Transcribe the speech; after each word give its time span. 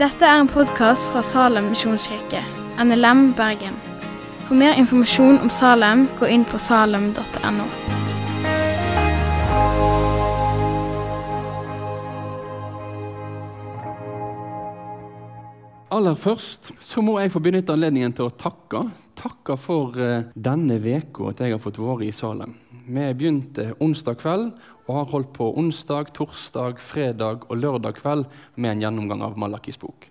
Dette 0.00 0.24
er 0.24 0.38
en 0.40 0.48
podkast 0.48 1.10
fra 1.12 1.20
Salem 1.20 1.66
misjonskirke, 1.74 2.40
NLM 2.80 3.34
Bergen. 3.36 3.74
For 4.46 4.56
mer 4.56 4.78
informasjon 4.80 5.42
om 5.44 5.50
Salem, 5.52 6.06
gå 6.16 6.30
inn 6.32 6.46
på 6.48 6.58
salem.no. 6.58 7.66
Aller 15.90 16.14
først 16.16 16.72
så 16.80 17.02
må 17.04 17.18
jeg 17.20 17.32
få 17.34 17.44
benytte 17.44 17.74
anledningen 17.76 18.16
til 18.16 18.30
å 18.30 18.32
takke. 18.32 18.86
Takke 19.20 19.56
for 19.60 20.00
eh, 20.00 20.30
denne 20.32 20.80
uka, 20.80 21.28
at 21.34 21.44
jeg 21.44 21.52
har 21.52 21.60
fått 21.60 21.82
være 21.82 22.08
i 22.08 22.12
Salem. 22.14 22.56
Vi 22.90 23.14
begynte 23.14 23.68
onsdag 23.78 24.16
kveld 24.18 24.48
og 24.88 24.94
har 24.96 25.10
holdt 25.12 25.28
på 25.36 25.46
onsdag, 25.60 26.08
torsdag, 26.16 26.80
fredag 26.82 27.44
og 27.46 27.60
lørdag 27.62 28.00
kveld 28.00 28.24
med 28.56 28.72
en 28.72 28.82
gjennomgang 28.82 29.22
av 29.22 29.36
Malakis 29.38 29.78
bok. 29.78 30.08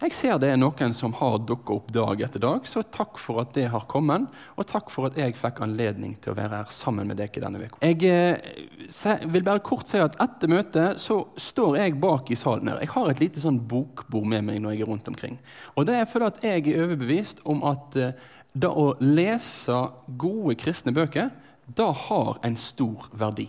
Jeg 0.00 0.14
ser 0.14 0.38
det 0.40 0.52
er 0.52 0.60
noen 0.60 0.94
som 0.96 1.12
har 1.18 1.40
dukket 1.42 1.72
opp 1.74 1.88
dag 1.92 2.22
etter 2.24 2.40
dag, 2.40 2.68
så 2.70 2.84
takk 2.86 3.18
for 3.20 3.42
at 3.42 3.50
det 3.56 3.66
har 3.72 3.82
kommet. 3.90 4.30
Og 4.54 4.68
takk 4.70 4.94
for 4.94 5.10
at 5.10 5.18
jeg 5.18 5.34
fikk 5.36 5.58
anledning 5.66 6.14
til 6.22 6.32
å 6.32 6.38
være 6.38 6.62
her 6.62 6.70
sammen 6.72 7.10
med 7.10 7.18
dere 7.18 7.42
denne 7.42 7.66
uka. 7.66 7.82
Jeg 7.82 7.98
eh, 8.06 9.26
vil 9.26 9.44
bare 9.50 9.64
kort 9.66 9.90
si 9.90 9.98
at 10.00 10.16
etter 10.22 10.54
møtet 10.54 11.02
så 11.02 11.18
står 11.34 11.80
jeg 11.82 11.98
bak 12.00 12.30
i 12.30 12.38
salen 12.38 12.70
her. 12.70 12.80
Jeg 12.86 12.94
har 12.94 13.10
et 13.10 13.26
lite 13.26 13.42
sånn 13.42 13.58
bokbord 13.74 14.30
med 14.30 14.46
meg 14.46 14.62
når 14.62 14.78
jeg 14.78 14.86
er 14.86 14.92
rundt 14.94 15.10
omkring. 15.10 15.36
Og 15.74 15.90
det 15.90 15.98
er 15.98 16.08
fordi 16.08 16.30
at 16.30 16.42
jeg 16.46 16.64
er 16.70 16.86
overbevist 16.86 17.42
om 17.42 17.66
at 17.74 17.98
eh, 17.98 18.16
det 18.54 18.70
å 18.70 18.92
lese 19.02 19.84
gode 20.18 20.56
kristne 20.62 20.94
bøker, 20.94 21.34
da 21.76 21.90
har 21.94 22.38
en 22.46 22.56
stor 22.58 23.08
verdi. 23.12 23.48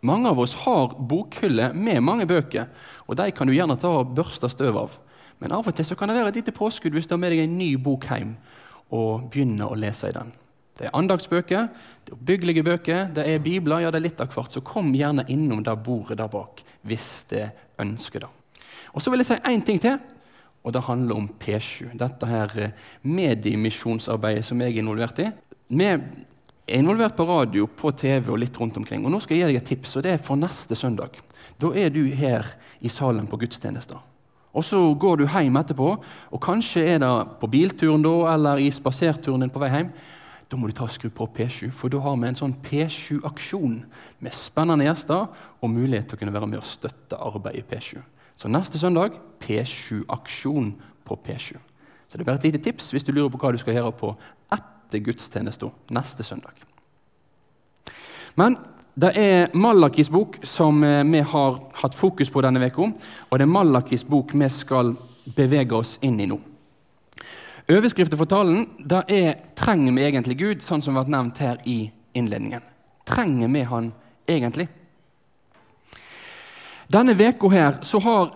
Mange 0.00 0.30
av 0.30 0.38
oss 0.40 0.54
har 0.62 0.94
bokhyller 1.10 1.74
med 1.74 2.02
mange 2.06 2.26
bøker, 2.30 2.68
og 3.06 3.18
de 3.18 3.30
kan 3.34 3.48
du 3.48 3.54
gjerne 3.56 3.76
ta 3.80 3.90
og 4.00 4.12
børste 4.14 4.50
støv 4.52 4.78
av. 4.78 4.98
Men 5.42 5.54
av 5.54 5.66
og 5.66 5.74
til 5.74 5.86
så 5.86 5.96
kan 5.98 6.10
det 6.10 6.18
være 6.18 6.32
et 6.32 6.40
lite 6.40 6.54
påskudd 6.54 6.94
hvis 6.94 7.08
du 7.10 7.16
har 7.16 7.22
med 7.22 7.34
deg 7.34 7.44
en 7.44 7.58
ny 7.58 7.72
bok 7.82 8.06
hjem 8.10 8.36
og 8.94 9.28
begynner 9.32 9.70
å 9.70 9.78
lese 9.78 10.10
i 10.10 10.14
den. 10.14 10.30
Det 10.78 10.86
er 10.86 10.94
andagsbøker, 10.94 11.66
det 12.06 12.12
er 12.12 12.16
oppbyggelige 12.16 12.64
bøker, 12.66 13.08
det 13.14 13.24
er 13.26 13.42
bibler, 13.42 13.82
ja, 13.82 13.90
det 13.90 13.98
er 13.98 14.06
litt 14.06 14.22
av 14.22 14.30
hvert. 14.30 14.54
Så 14.54 14.62
kom 14.66 14.92
gjerne 14.94 15.26
innom 15.30 15.64
det 15.66 15.74
bordet 15.82 16.20
der 16.20 16.30
bak 16.30 16.62
hvis 16.86 17.08
det 17.32 17.48
ønsker 17.82 18.22
det. 18.22 18.30
Og 18.94 19.02
Så 19.02 19.10
vil 19.10 19.20
jeg 19.20 19.30
si 19.32 19.40
én 19.50 19.64
ting 19.66 19.82
til, 19.82 19.98
og 20.64 20.72
det 20.74 20.86
handler 20.86 21.18
om 21.18 21.28
P7. 21.40 21.90
Dette 21.98 22.26
her 22.26 22.54
eh, 22.58 22.72
mediemisjonsarbeidet 23.02 24.46
som 24.46 24.60
jeg 24.62 24.74
er 24.74 24.82
involvert 24.82 25.18
i. 25.22 25.28
Vi 25.68 25.90
er 26.68 26.82
involvert 26.82 27.16
på 27.16 27.26
radio, 27.28 27.66
på 27.66 27.90
TV 27.96 28.28
og 28.32 28.38
litt 28.42 28.56
rundt 28.60 28.76
omkring. 28.76 29.04
Og 29.04 29.12
Nå 29.12 29.20
skal 29.24 29.38
jeg 29.38 29.46
gi 29.46 29.52
deg 29.52 29.62
et 29.62 29.70
tips, 29.72 29.96
og 29.96 30.04
det 30.04 30.12
er 30.14 30.22
for 30.22 30.38
neste 30.40 30.76
søndag. 30.76 31.16
Da 31.58 31.72
er 31.74 31.90
du 31.90 32.04
her 32.14 32.46
i 32.84 32.90
salen 32.92 33.26
på 33.26 33.40
gudstjenester. 33.40 33.98
Og 34.52 34.64
Så 34.64 34.78
går 34.94 35.16
du 35.16 35.26
hjem 35.26 35.56
etterpå, 35.56 35.88
og 36.30 36.40
kanskje 36.42 36.84
er 36.94 36.98
det 36.98 37.10
på 37.40 37.50
bilturen 37.50 38.02
da, 38.02 38.34
eller 38.34 38.58
i 38.58 38.70
spaserturen 38.70 39.40
din 39.40 39.50
på 39.50 39.60
vei 39.62 39.70
hjem. 39.70 39.90
Da 40.48 40.56
må 40.56 40.68
du 40.68 40.72
ta 40.72 40.86
og 40.86 40.90
skru 40.90 41.10
på 41.12 41.28
P7, 41.36 41.70
for 41.70 41.92
da 41.92 42.00
har 42.00 42.16
vi 42.16 42.28
en 42.30 42.38
sånn 42.38 42.56
P7-aksjon 42.64 43.82
med 44.24 44.32
spennende 44.32 44.86
gjester 44.86 45.26
og 45.60 45.70
mulighet 45.70 46.08
til 46.08 46.16
å 46.16 46.20
kunne 46.22 46.32
være 46.32 46.48
med 46.48 46.62
og 46.62 46.64
støtte 46.64 47.20
arbeidet 47.20 47.60
i 47.60 47.68
P7. 47.68 48.00
Så 48.38 48.48
neste 48.48 48.80
søndag 48.80 49.18
P7-aksjon 49.44 50.72
på 51.04 51.18
P7. 51.26 51.58
Så 52.08 52.16
det 52.16 52.24
er 52.24 52.30
bare 52.30 52.40
et 52.40 52.48
lite 52.48 52.62
tips 52.64 52.94
hvis 52.94 53.04
du 53.04 53.12
lurer 53.12 53.28
på 53.28 53.40
hva 53.42 53.52
du 53.52 53.60
skal 53.60 53.76
gjøre 53.76 53.92
på 54.00 54.14
etter 54.88 54.98
gudstjenesten 55.04 55.70
neste 55.92 56.24
søndag. 56.24 56.52
Men 58.34 58.56
det 58.94 59.12
er 59.14 59.50
Malakis 59.54 60.08
bok 60.10 60.40
som 60.42 60.82
eh, 60.84 61.04
vi 61.04 61.20
har 61.20 61.58
hatt 61.82 61.94
fokus 61.94 62.30
på 62.30 62.42
denne 62.42 62.66
uka. 62.66 62.88
Og 63.28 63.38
det 63.38 63.44
er 63.44 63.52
Malakis 63.52 64.04
bok 64.06 64.32
vi 64.34 64.48
skal 64.50 64.94
bevege 65.36 65.76
oss 65.76 65.98
inn 66.02 66.18
i 66.20 66.26
nå. 66.26 66.38
Overskriften 67.68 68.18
for 68.18 68.26
talen 68.26 68.64
det 68.78 69.04
er 69.12 69.34
'Trenger 69.54 69.92
vi 69.92 70.02
egentlig 70.02 70.38
Gud?', 70.38 70.62
sånn 70.62 70.82
som 70.82 70.96
har 70.96 71.04
ble 71.04 71.12
nevnt 71.12 71.38
her 71.38 71.58
i 71.64 71.90
innledningen. 72.14 72.62
Trenger 73.04 73.48
vi 73.48 73.62
Han 73.62 73.92
egentlig? 74.26 74.68
Denne 76.88 77.14
veka 77.14 77.50
her 77.50 77.78
så 77.82 78.00
har 78.00 78.32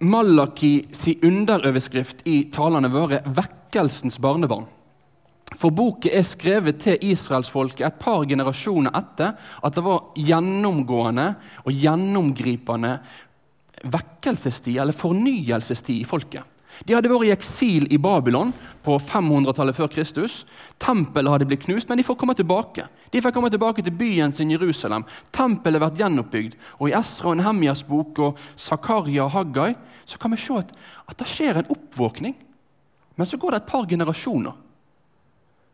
Malaki 0.00 0.86
si 0.92 1.18
underoverskrift 1.22 2.22
i 2.24 2.50
talene 2.52 2.88
våre 2.88 3.22
'Vekkelsens 3.26 4.18
barnebarn'. 4.18 4.75
For 5.54 5.70
boken 5.70 6.10
er 6.10 6.26
skrevet 6.26 6.80
til 6.82 7.04
israelsfolket 7.06 7.86
et 7.86 8.00
par 8.02 8.24
generasjoner 8.26 8.90
etter 8.98 9.36
at 9.36 9.76
det 9.76 9.84
var 9.86 10.10
gjennomgående 10.18 11.28
og 11.62 11.70
gjennomgripende 11.70 12.96
vekkelsestid, 13.86 14.80
eller 14.82 14.96
fornyelsestid, 14.96 16.00
i 16.02 16.08
folket. 16.08 16.42
De 16.84 16.92
hadde 16.92 17.08
vært 17.08 17.28
i 17.28 17.32
eksil 17.32 17.86
i 17.92 17.98
Babylon 18.02 18.50
på 18.84 18.98
500-tallet 19.00 19.76
før 19.78 19.88
Kristus. 19.92 20.42
Tempelet 20.82 21.32
hadde 21.32 21.46
blitt 21.48 21.64
knust, 21.64 21.88
men 21.88 22.00
de 22.00 22.04
får 22.04 22.18
komme 22.20 22.34
tilbake. 22.36 22.84
De 23.14 23.22
får 23.24 23.32
komme 23.32 23.48
tilbake 23.52 23.84
til 23.86 23.96
byen 23.96 24.34
sin 24.36 24.52
Jerusalem. 24.52 25.06
Tempelet 25.32 25.80
har 25.80 25.86
vært 25.86 26.02
gjenoppbygd. 26.02 26.58
Og 26.80 26.90
I 26.90 26.96
Esra 26.98 27.32
og 27.32 27.40
Nehemjas 27.40 27.84
bok 27.86 28.20
og 28.26 28.42
Zakaria 28.60 29.24
og 29.24 29.32
Haggai 29.38 29.72
så 30.04 30.20
kan 30.20 30.34
vi 30.34 30.42
se 30.42 30.58
at, 30.58 30.74
at 31.08 31.16
det 31.22 31.30
skjer 31.30 31.62
en 31.62 31.72
oppvåkning. 31.72 32.36
Men 33.16 33.28
så 33.30 33.40
går 33.40 33.54
det 33.54 33.62
et 33.62 33.72
par 33.72 33.88
generasjoner. 33.88 34.65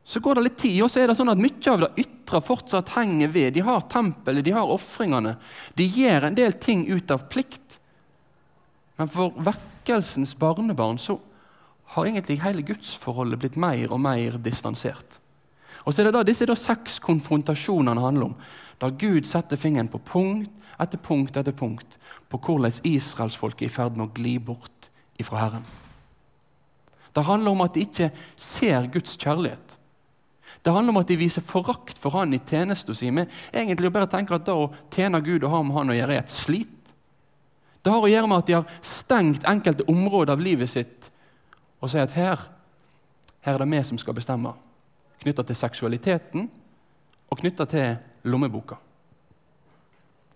Så 0.05 0.21
går 0.21 0.35
det 0.35 0.43
litt 0.43 0.59
tid, 0.59 0.81
og 0.83 0.91
så 0.91 1.03
er 1.03 1.11
det 1.11 1.17
sånn 1.19 1.31
at 1.31 1.41
mye 1.41 1.73
av 1.73 1.85
det 1.85 1.91
ytre 2.03 2.41
fortsatt 2.43 2.95
henger 2.97 3.31
ved. 3.33 3.53
De 3.55 3.63
har 3.67 3.85
tempelet, 3.93 4.45
de 4.45 4.55
har 4.57 4.71
ofringene. 4.75 5.37
De 5.79 5.87
gjør 5.87 6.29
en 6.29 6.39
del 6.39 6.57
ting 6.59 6.85
ut 6.91 7.11
av 7.15 7.29
plikt. 7.31 7.79
Men 8.99 9.11
for 9.11 9.37
vekkelsens 9.39 10.35
barnebarn 10.39 10.99
så 10.99 11.21
har 11.95 12.09
egentlig 12.09 12.41
hele 12.43 12.65
gudsforholdet 12.67 13.41
blitt 13.41 13.59
mer 13.61 13.93
og 13.93 14.01
mer 14.03 14.39
distansert. 14.43 15.19
Og 15.85 15.93
så 15.93 16.03
er 16.03 16.09
det 16.09 16.17
da 16.17 16.25
disse 16.27 16.47
da 16.49 16.57
seks 16.59 16.99
konfrontasjonene 17.03 18.03
handler 18.03 18.31
om, 18.31 18.37
da 18.83 18.91
Gud 18.91 19.27
setter 19.29 19.61
fingeren 19.61 19.91
på 19.91 20.01
punkt 20.07 20.51
etter 20.81 20.99
punkt 20.99 21.37
etter 21.39 21.55
punkt 21.55 21.99
på 22.33 22.41
hvordan 22.41 22.81
israelsfolket 22.89 23.67
er 23.67 23.71
i 23.71 23.75
ferd 23.75 23.99
med 23.99 24.09
å 24.09 24.17
gli 24.17 24.39
bort 24.43 24.89
ifra 25.21 25.43
Herren. 25.43 25.67
Det 27.13 27.27
handler 27.29 27.53
om 27.53 27.63
at 27.65 27.77
de 27.77 27.85
ikke 27.85 28.09
ser 28.41 28.89
Guds 28.93 29.19
kjærlighet. 29.21 29.77
Det 30.63 30.71
handler 30.71 30.95
om 30.95 31.01
at 31.01 31.09
de 31.11 31.19
viser 31.19 31.43
forakt 31.43 31.99
for 31.99 32.15
han 32.15 32.35
i 32.35 32.39
tjenesten 32.39 32.95
sin. 32.95 33.15
Men 33.15 33.31
egentlig 33.51 33.91
bare 33.93 34.11
tenke 34.11 34.37
at 34.37 34.47
det 34.47 34.55
å 34.55 34.71
tjene 34.95 35.21
Gud 35.25 35.43
og 35.43 35.51
ha 35.51 35.63
med 35.67 35.77
han 35.77 35.91
å 35.91 35.97
gjøre 35.97 36.15
er 36.15 36.23
et 36.23 36.31
slit. 36.35 36.93
Det 37.83 37.91
har 37.91 38.05
å 38.05 38.11
gjøre 38.11 38.29
med 38.31 38.39
at 38.39 38.47
de 38.47 38.55
har 38.61 38.77
stengt 38.87 39.47
enkelte 39.49 39.87
områder 39.91 40.37
av 40.37 40.43
livet 40.43 40.71
sitt 40.71 41.09
og 41.83 41.91
sier 41.91 42.07
at 42.07 42.15
her, 42.15 42.45
her 43.43 43.57
er 43.57 43.65
det 43.65 43.73
vi 43.73 43.81
som 43.89 43.99
skal 43.99 44.15
bestemme. 44.15 44.53
Knytta 45.23 45.43
til 45.47 45.59
seksualiteten 45.59 46.47
og 47.27 47.41
knytta 47.41 47.67
til 47.67 47.97
lommeboka. 48.31 48.79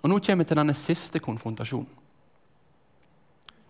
Og 0.02 0.10
Nå 0.10 0.18
kommer 0.18 0.42
vi 0.42 0.48
til 0.50 0.58
denne 0.58 0.74
siste 0.74 1.22
konfrontasjonen. 1.22 1.92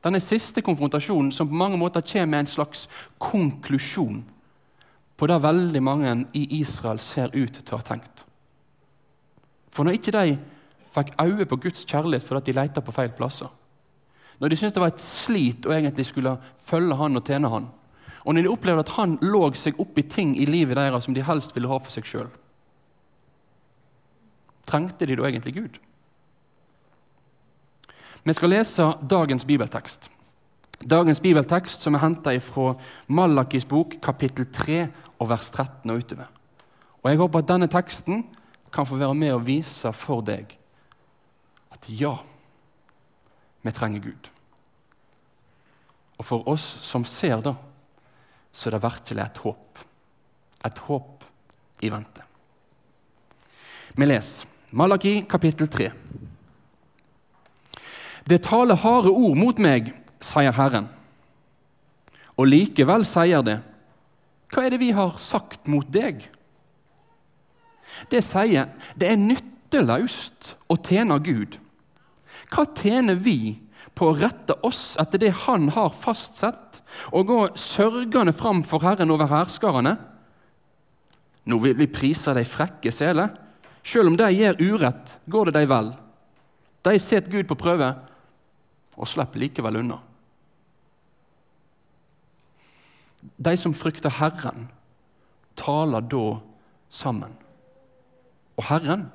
Denne 0.05 0.21
siste 0.23 0.63
konfrontasjonen 0.65 1.29
som 1.35 1.49
på 1.51 1.59
mange 1.59 1.77
måter 1.81 2.05
kommer 2.05 2.33
med 2.33 2.45
en 2.45 2.51
slags 2.55 2.87
konklusjon 3.21 4.23
på 5.17 5.29
det 5.31 5.39
veldig 5.43 5.83
mange 5.83 6.13
i 6.37 6.45
Israel 6.61 7.01
ser 7.01 7.33
ut 7.33 7.61
til 7.63 7.75
å 7.75 7.81
ha 7.81 7.87
tenkt. 7.87 8.25
For 9.73 9.85
når 9.85 9.99
ikke 9.99 10.15
de 10.17 10.37
fikk 10.97 11.15
øye 11.21 11.47
på 11.49 11.59
Guds 11.61 11.85
kjærlighet 11.89 12.25
fordi 12.25 12.51
de 12.51 12.59
leita 12.61 12.85
på 12.85 12.95
feil 12.95 13.13
plasser, 13.17 13.49
når 14.41 14.53
de 14.53 14.57
syntes 14.57 14.75
det 14.77 14.83
var 14.83 14.93
et 14.93 15.01
slit 15.03 15.67
å 15.67 15.73
egentlig 15.73 16.07
skulle 16.11 16.37
følge 16.61 16.97
han 17.01 17.17
og 17.17 17.29
tjene 17.29 17.53
han, 17.53 17.69
og 18.27 18.35
når 18.35 18.45
de 18.45 18.51
opplevde 18.51 18.83
at 18.85 18.97
han 18.97 19.15
lå 19.23 19.49
seg 19.57 19.79
opp 19.81 19.99
i 20.01 20.05
ting 20.11 20.35
i 20.37 20.49
livet 20.49 20.77
deres 20.77 21.07
som 21.07 21.15
de 21.15 21.25
helst 21.25 21.55
ville 21.57 21.71
ha 21.71 21.79
for 21.79 21.95
seg 21.95 22.09
sjøl, 22.09 22.29
trengte 24.67 25.07
de 25.07 25.17
da 25.17 25.29
egentlig 25.29 25.55
Gud? 25.57 25.79
Vi 28.27 28.35
skal 28.35 28.51
lese 28.51 28.89
dagens 29.07 29.47
bibeltekst. 29.47 30.11
Dagens 30.83 31.21
bibeltekst 31.23 31.85
som 31.87 31.95
er 31.95 32.03
henta 32.03 32.35
fra 32.43 32.73
Malakis 33.07 33.65
bok, 33.65 33.95
kapittel 34.03 34.49
3, 34.53 34.81
og 35.19 35.31
vers 35.31 35.51
13 35.51 35.91
og 35.91 36.03
utover. 36.03 36.31
Og 37.03 37.11
Jeg 37.11 37.19
håper 37.19 37.39
at 37.39 37.49
denne 37.49 37.69
teksten 37.71 38.25
kan 38.73 38.87
få 38.87 38.99
være 39.01 39.15
med 39.15 39.33
og 39.33 39.47
vise 39.47 39.93
for 39.93 40.25
deg 40.27 40.57
at 41.73 41.89
ja, 41.89 42.17
vi 43.63 43.73
trenger 43.73 44.01
Gud. 44.01 44.31
Og 46.17 46.25
for 46.25 46.49
oss 46.49 46.65
som 46.83 47.05
ser 47.05 47.43
det, 47.45 47.55
så 48.53 48.69
er 48.69 48.77
det 48.77 48.83
virkelig 48.83 49.23
et 49.23 49.41
håp. 49.45 49.85
Et 50.65 50.79
håp 50.89 51.25
i 51.85 51.91
vente. 51.93 52.25
Vi 53.97 54.09
leser 54.09 54.49
Malaki 54.77 55.21
kapittel 55.29 55.69
3. 55.71 55.91
Det 58.27 58.43
taler 58.43 58.81
harde 58.83 59.13
ord 59.13 59.37
mot 59.39 59.61
meg, 59.63 59.93
sier 60.21 60.53
Herren. 60.57 60.89
Og 62.37 62.49
likevel 62.51 63.07
sier 63.07 63.45
det, 63.47 63.61
hva 64.53 64.65
er 64.65 64.75
det 64.75 64.81
vi 64.83 64.93
har 64.95 65.17
sagt 65.23 65.67
mot 65.71 65.87
deg? 65.93 66.23
Det 68.13 68.23
sier 68.25 68.71
det 68.99 69.11
er 69.11 69.21
nytteløst 69.21 70.53
å 70.71 70.77
tjene 70.79 71.19
Gud. 71.25 71.57
Hva 72.53 72.67
tjener 72.77 73.19
vi 73.19 73.57
på 73.97 74.11
å 74.11 74.17
rette 74.19 74.59
oss 74.67 74.95
etter 75.01 75.23
det 75.23 75.33
Han 75.47 75.71
har 75.75 75.95
fastsett, 75.95 76.83
og 77.11 77.29
gå 77.29 77.41
sørgende 77.59 78.35
fram 78.37 78.63
for 78.65 78.85
Herren 78.85 79.11
over 79.11 79.31
hærskarene? 79.31 79.97
Nå 81.47 81.59
vil 81.63 81.77
vi 81.79 81.91
prise 81.91 82.35
de 82.35 82.45
frekke 82.47 82.93
seler. 82.95 83.33
Selv 83.87 84.11
om 84.11 84.17
de 84.19 84.29
gjør 84.35 84.61
urett, 84.63 85.19
går 85.31 85.51
det 85.51 85.61
de 85.61 85.71
vel. 85.71 85.93
De 86.87 86.99
setter 87.03 87.31
Gud 87.31 87.49
på 87.51 87.59
prøve 87.59 87.93
og 88.97 89.09
slipper 89.11 89.43
likevel 89.43 89.83
unna. 89.83 90.01
De 93.37 93.57
som 93.57 93.75
frykter 93.75 94.13
Herren, 94.21 94.69
taler 95.57 96.01
da 96.01 96.39
sammen. 96.89 97.33
Og 98.57 98.69
Herren 98.71 99.09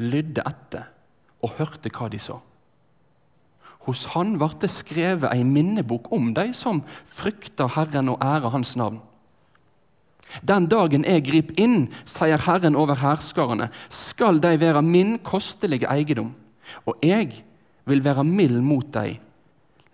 lydde 0.00 0.44
etter 0.48 0.88
og 1.40 1.56
hørte 1.58 1.92
hva 1.92 2.08
de 2.12 2.20
sa. 2.20 2.40
Hos 3.86 4.04
han 4.12 4.34
ble 4.40 4.50
det 4.60 4.68
skrevet 4.72 5.30
ei 5.32 5.44
minnebok 5.46 6.10
om 6.12 6.34
de 6.36 6.50
som 6.56 6.82
frykter 7.08 7.70
Herren 7.76 8.12
og 8.12 8.20
ærer 8.24 8.52
Hans 8.52 8.74
navn. 8.76 9.00
Den 10.46 10.68
dagen 10.70 11.04
jeg 11.08 11.24
griper 11.26 11.56
inn, 11.58 11.88
sier 12.06 12.38
Herren 12.44 12.76
over 12.78 13.00
hærskarene, 13.00 13.70
skal 13.88 14.38
de 14.42 14.52
være 14.60 14.82
min 14.86 15.16
kostelige 15.26 15.90
eiendom, 15.90 16.34
og 16.86 17.00
jeg 17.02 17.42
vil 17.88 18.04
være 18.04 18.24
mild 18.24 18.60
mot 18.62 18.86
dem, 18.94 19.16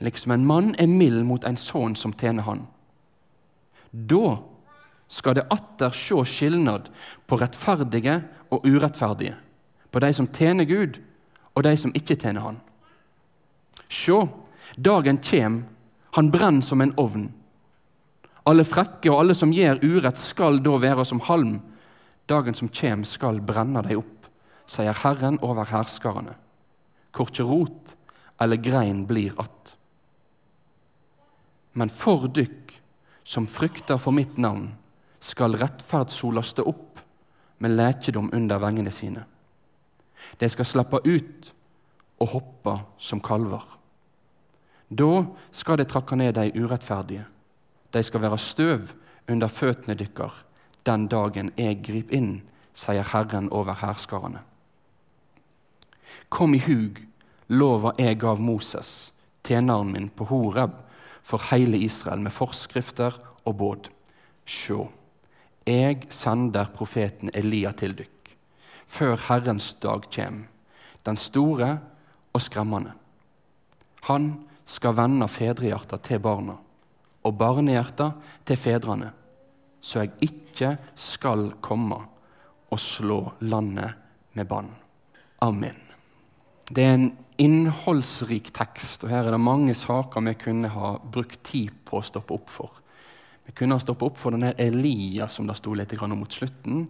liksom 0.00 0.34
en 0.34 0.44
mann 0.44 0.74
er 0.78 0.90
mild 0.90 1.22
mot 1.24 1.46
en 1.48 1.56
sønn 1.56 1.96
som 1.96 2.12
tjener 2.12 2.44
han. 2.44 2.66
Da 3.96 4.38
skal 5.08 5.38
det 5.38 5.46
atter 5.50 5.94
sjå 5.94 6.24
skilnad 6.28 6.90
på 7.26 7.38
rettferdige 7.40 8.18
og 8.52 8.66
urettferdige, 8.66 9.36
på 9.90 10.02
de 10.02 10.10
som 10.14 10.28
tjener 10.28 10.68
Gud, 10.68 10.98
og 11.56 11.64
de 11.64 11.72
som 11.80 11.94
ikke 11.96 12.18
tjener 12.18 12.44
Han. 12.44 12.58
Sjå, 13.88 14.26
dagen 14.76 15.22
kjem, 15.22 15.62
han 16.16 16.30
brenner 16.32 16.64
som 16.64 16.80
en 16.80 16.92
ovn. 17.00 17.28
Alle 18.46 18.64
frekke 18.66 19.10
og 19.10 19.20
alle 19.20 19.34
som 19.36 19.52
gjør 19.54 19.80
urett, 19.84 20.18
skal 20.20 20.60
da 20.64 20.76
være 20.80 21.04
som 21.08 21.22
halm. 21.28 21.58
Dagen 22.28 22.54
som 22.58 22.68
kjem, 22.68 23.04
skal 23.06 23.40
brenne 23.44 23.82
deg 23.86 24.00
opp, 24.00 24.28
sier 24.66 24.96
Herren 25.02 25.38
over 25.44 25.68
herskarene. 25.70 26.34
Korkje 27.16 27.46
rot 27.46 27.94
eller 28.40 28.56
grein 28.56 29.06
blir 29.06 29.32
att. 29.36 29.76
Men 31.72 31.88
for 31.88 32.28
dykk 32.28 32.80
som 33.26 33.48
frykter 33.50 33.98
for 33.98 34.14
mitt 34.14 34.38
navn, 34.38 34.70
skal 35.20 35.58
rettferdssola 35.58 36.44
stå 36.46 36.62
opp 36.70 37.00
med 37.58 37.74
lekedom 37.74 38.30
under 38.32 38.62
vengene 38.62 38.92
sine. 38.94 39.24
De 40.38 40.48
skal 40.52 40.68
slappe 40.68 41.02
ut 41.02 41.52
og 42.22 42.28
hoppe 42.36 42.76
som 43.02 43.20
kalver. 43.20 43.64
Da 44.88 45.26
skal 45.50 45.80
de 45.80 45.88
trakke 45.90 46.16
ned 46.16 46.36
de 46.38 46.52
urettferdige 46.54 47.26
de 47.96 48.02
skal 48.02 48.20
være 48.20 48.38
støv 48.38 48.92
under 49.28 49.48
føttene 49.48 49.96
dykkar 49.96 50.42
den 50.86 51.08
dagen 51.10 51.50
jeg 51.58 51.80
griper 51.82 52.14
inn, 52.14 52.32
sier 52.76 53.06
Herren 53.10 53.48
over 53.50 53.74
hærskarene. 53.80 54.42
Kom 56.28 56.54
i 56.54 56.60
hug 56.62 57.00
lova 57.48 57.94
jeg 57.98 58.20
gav 58.22 58.38
Moses, 58.42 59.12
tjeneren 59.42 59.90
min, 59.92 60.08
på 60.08 60.28
Horeb 60.30 60.76
for 61.26 61.42
hele 61.50 61.80
Israel 61.82 62.22
med 62.22 62.34
forskrifter 62.34 63.16
og 63.46 63.56
båd. 63.58 63.88
Sjå, 64.46 64.86
jeg 65.66 66.06
sender 66.14 66.70
profeten 66.74 67.32
Elia 67.34 67.72
til 67.74 67.96
dykk, 67.98 68.30
før 68.86 69.18
Herrens 69.26 69.72
dag 69.82 70.06
kjem, 70.14 70.44
den 71.06 71.18
store 71.18 71.72
og 72.30 72.44
skremmende. 72.44 72.94
Han 74.06 74.30
skal 74.66 74.94
vende 74.98 75.26
fedrehjerta 75.30 75.98
til 76.02 76.22
barna 76.22 76.60
og 77.26 77.38
barnehjerter 77.38 78.14
til 78.46 78.60
fedrene, 78.60 79.10
så 79.82 80.04
jeg 80.04 80.30
ikke 80.30 80.76
skal 80.94 81.48
komme 81.62 81.98
og 82.70 82.80
slå 82.82 83.20
landet 83.40 83.98
med 84.38 84.46
bann. 84.46 84.70
Amen. 85.42 85.78
Det 86.70 86.84
er 86.84 86.94
en 86.94 87.10
innholdsrik 87.42 88.50
tekst, 88.56 89.04
og 89.04 89.12
her 89.12 89.26
er 89.26 89.34
det 89.34 89.42
mange 89.42 89.74
saker 89.76 90.24
vi 90.28 90.36
kunne 90.40 90.70
ha 90.72 90.96
brukt 91.00 91.42
tid 91.46 91.74
på 91.86 92.00
å 92.00 92.06
stoppe 92.06 92.36
opp 92.36 92.52
for. 92.52 92.82
Vi 93.46 93.54
kunne 93.54 93.76
ha 93.76 93.82
stoppet 93.82 94.08
opp 94.08 94.18
for 94.18 94.34
denne 94.34 94.54
Elias 94.58 95.36
som 95.38 95.46
det 95.46 95.58
sto 95.58 95.74
litt 95.76 95.92
om 96.02 96.16
mot 96.18 96.32
slutten. 96.32 96.86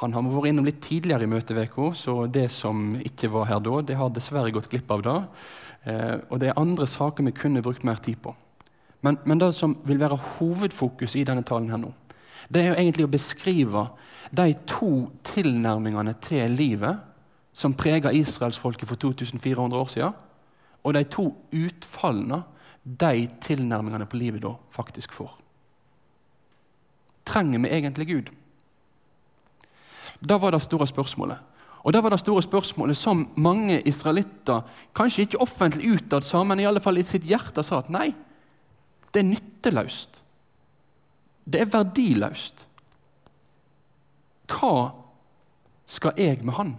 Han 0.00 0.14
har 0.14 0.22
vært 0.22 0.52
innom 0.52 0.64
litt 0.64 0.80
tidligere 0.80 1.26
i 1.26 1.30
møteveka, 1.30 1.90
så 1.94 2.24
det 2.26 2.48
som 2.54 2.94
ikke 2.96 3.28
var 3.34 3.50
her 3.50 3.60
da, 3.60 3.80
det 3.84 3.98
har 3.98 4.12
dessverre 4.14 4.52
gått 4.54 4.70
glipp 4.72 4.90
av 4.94 5.02
det. 5.04 5.16
Eh, 5.90 6.16
og 6.30 6.40
det 6.40 6.50
er 6.50 6.60
andre 6.60 6.86
saker 6.88 7.26
vi 7.26 7.34
kunne 7.36 7.64
brukt 7.64 7.84
mer 7.84 8.00
tid 8.00 8.20
på. 8.22 8.32
Men, 9.04 9.18
men, 9.24 9.40
det 9.40 9.52
som 9.56 9.74
vil 9.88 10.00
være 10.00 10.18
hovedfokus 10.38 11.16
i 11.16 11.24
denne 11.28 11.44
talen, 11.44 11.70
her 11.72 11.80
nå, 11.80 11.92
det 12.48 12.62
er 12.62 12.70
jo 12.70 12.78
egentlig 12.78 13.06
å 13.06 13.12
beskrive 13.12 13.84
de 14.36 14.52
to 14.68 14.92
tilnærmingene 15.26 16.14
til 16.22 16.52
livet 16.56 17.09
som 17.52 17.74
prega 17.74 18.12
israelsfolket 18.12 18.88
for 18.88 18.96
2400 18.96 19.80
år 19.80 19.86
siden, 19.92 20.12
og 20.84 20.94
de 20.94 21.04
to 21.04 21.26
utfallene 21.52 22.42
de 22.84 23.28
tilnærmingene 23.44 24.06
på 24.08 24.16
livet 24.16 24.42
da 24.42 24.54
faktisk 24.72 25.12
får. 25.12 25.34
Trenger 27.28 27.58
vi 27.58 27.68
egentlig 27.68 28.08
Gud? 28.08 28.30
Da 30.20 30.38
var 30.38 30.50
det 30.50 30.62
store 30.62 30.86
spørsmålet. 30.86 31.38
Og 31.80 31.92
det 31.92 32.02
var 32.02 32.12
det 32.12 32.20
store 32.20 32.42
spørsmålet 32.42 32.96
som 32.96 33.28
mange 33.36 33.80
israelitter, 33.88 34.62
kanskje 34.96 35.22
ikke 35.22 35.40
offentlig 35.40 35.94
utad 35.96 36.24
sa, 36.24 36.42
men 36.44 36.60
i 36.60 36.66
alle 36.68 36.80
fall 36.80 36.98
i 37.00 37.06
sitt 37.08 37.24
hjerte 37.28 37.64
sa 37.64 37.80
at 37.80 37.88
nei, 37.92 38.10
det 39.12 39.22
er 39.22 39.30
nytteløst. 39.30 40.20
Det 41.44 41.62
er 41.62 41.72
verdiløst. 41.72 42.66
Hva 44.50 44.74
skal 45.88 46.20
jeg 46.20 46.44
med 46.44 46.54
han? 46.58 46.76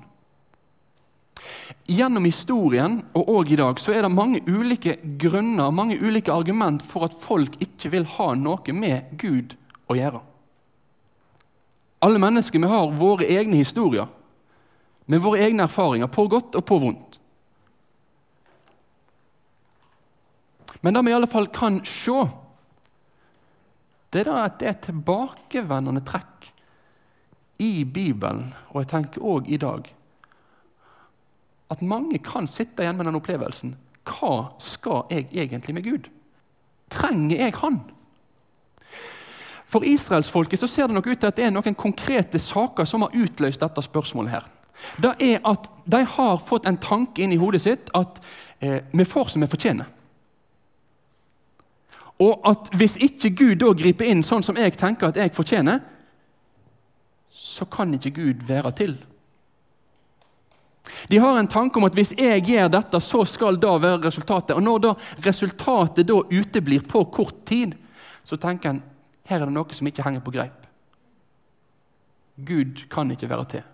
Gjennom 1.92 2.26
historien 2.26 3.00
og 3.14 3.30
også 3.30 3.54
i 3.54 3.60
dag 3.60 3.80
så 3.82 3.94
er 3.96 4.06
det 4.06 4.14
mange 4.14 4.42
ulike 4.48 4.98
grunner 5.22 5.74
mange 5.76 5.98
ulike 6.00 6.34
argument 6.34 6.84
for 6.86 7.08
at 7.08 7.16
folk 7.18 7.58
ikke 7.64 7.92
vil 7.94 8.08
ha 8.18 8.32
noe 8.36 8.76
med 8.76 9.14
Gud 9.20 9.56
å 9.92 9.98
gjøre. 9.98 10.22
Alle 12.02 12.22
mennesker 12.22 12.60
vi 12.60 12.72
har 12.72 12.96
våre 12.98 13.28
egne 13.30 13.62
historier 13.62 14.10
med 15.12 15.20
våre 15.20 15.42
egne 15.44 15.66
erfaringer, 15.68 16.08
på 16.08 16.28
godt 16.32 16.56
og 16.56 16.66
på 16.66 16.78
vondt. 16.80 17.18
Men 20.82 20.96
det 20.96 21.04
vi 21.06 21.12
i 21.12 21.16
alle 21.18 21.30
fall 21.30 21.50
kan 21.54 21.82
se, 21.86 22.24
det 24.12 24.24
er 24.24 24.32
at 24.40 24.60
det 24.62 24.70
er 24.70 24.80
tilbakevendende 24.88 26.04
trekk 26.08 26.48
i 27.62 27.84
Bibelen, 27.84 28.54
og 28.72 28.82
jeg 28.82 28.92
tenker 28.94 29.28
òg 29.34 29.52
i 29.52 29.60
dag, 29.62 29.92
at 31.72 31.82
mange 31.82 32.20
kan 32.24 32.48
sitte 32.50 32.84
igjen 32.84 32.98
med 33.00 33.08
den 33.08 33.18
opplevelsen. 33.20 33.76
Hva 34.08 34.52
skal 34.60 35.06
jeg 35.14 35.30
egentlig 35.32 35.76
med 35.78 35.86
Gud? 35.88 36.10
Trenger 36.92 37.46
jeg 37.46 37.56
Han? 37.62 37.80
For 39.72 39.86
israelsfolket 39.88 40.60
så 40.60 40.68
ser 40.68 40.88
det 40.88 40.98
nok 40.98 41.08
ut 41.08 41.20
til 41.20 41.30
at 41.30 41.38
det 41.38 41.46
er 41.48 41.54
noen 41.54 41.78
konkrete 41.80 42.40
saker 42.40 42.86
som 42.86 43.06
har 43.06 43.16
utløst 43.16 43.62
dette 43.62 43.82
spørsmålet. 43.82 44.32
her. 44.32 44.44
Det 44.98 45.14
er 45.20 45.40
at 45.48 45.70
De 45.86 46.04
har 46.06 46.38
fått 46.38 46.66
en 46.66 46.78
tanke 46.78 47.22
inn 47.22 47.32
i 47.32 47.40
hodet 47.40 47.62
sitt 47.62 47.90
at 47.96 48.20
eh, 48.60 48.84
vi 48.92 49.06
får 49.06 49.28
som 49.28 49.42
vi 49.42 49.48
fortjener. 49.48 49.86
Og 52.20 52.42
at 52.46 52.70
hvis 52.78 52.98
ikke 53.02 53.30
Gud 53.30 53.56
da 53.56 53.72
griper 53.74 54.06
inn 54.06 54.24
sånn 54.24 54.44
som 54.44 54.58
jeg 54.58 54.76
tenker 54.78 55.08
at 55.08 55.18
jeg 55.18 55.34
fortjener, 55.34 55.80
så 57.32 57.66
kan 57.66 57.94
ikke 57.94 58.10
Gud 58.10 58.44
være 58.48 58.72
til. 58.72 58.98
De 61.10 61.18
har 61.18 61.38
en 61.40 61.48
tanke 61.48 61.78
om 61.78 61.86
at 61.88 61.96
hvis 61.96 62.14
jeg 62.18 62.44
gjør 62.48 62.72
dette, 62.74 63.02
så 63.04 63.24
skal 63.30 63.60
da 63.62 63.76
være 63.82 64.02
resultatet. 64.08 64.56
Og 64.58 64.64
når 64.66 64.80
da 64.86 64.94
resultatet 65.26 66.08
da 66.10 66.22
uteblir 66.32 66.86
på 66.88 67.04
kort 67.14 67.44
tid, 67.46 67.76
så 68.24 68.38
tenker 68.38 68.74
en 68.74 68.82
her 69.32 69.40
er 69.40 69.48
det 69.48 69.56
noe 69.56 69.76
som 69.78 69.88
ikke 69.88 70.04
henger 70.04 70.24
på 70.26 70.34
greip. 70.36 70.66
Gud 72.36 72.88
kan 72.92 73.12
ikke 73.14 73.30
være 73.30 73.46
til. 73.54 73.68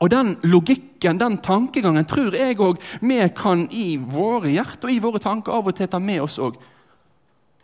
Og 0.00 0.10
Den 0.10 0.36
logikken, 0.42 1.20
den 1.20 1.38
tankegangen, 1.38 2.04
tror 2.04 2.34
jeg 2.34 2.58
òg 2.58 2.80
vi 3.00 3.20
kan 3.36 3.68
i 3.70 3.96
våre 3.96 4.50
hjerter 4.50 4.88
og 4.88 4.94
i 4.94 5.02
våre 5.02 5.20
tanker 5.22 5.52
av 5.52 5.68
og 5.68 5.76
til 5.76 5.90
ta 5.90 6.00
med 6.02 6.22
oss 6.24 6.40
òg. 6.42 6.56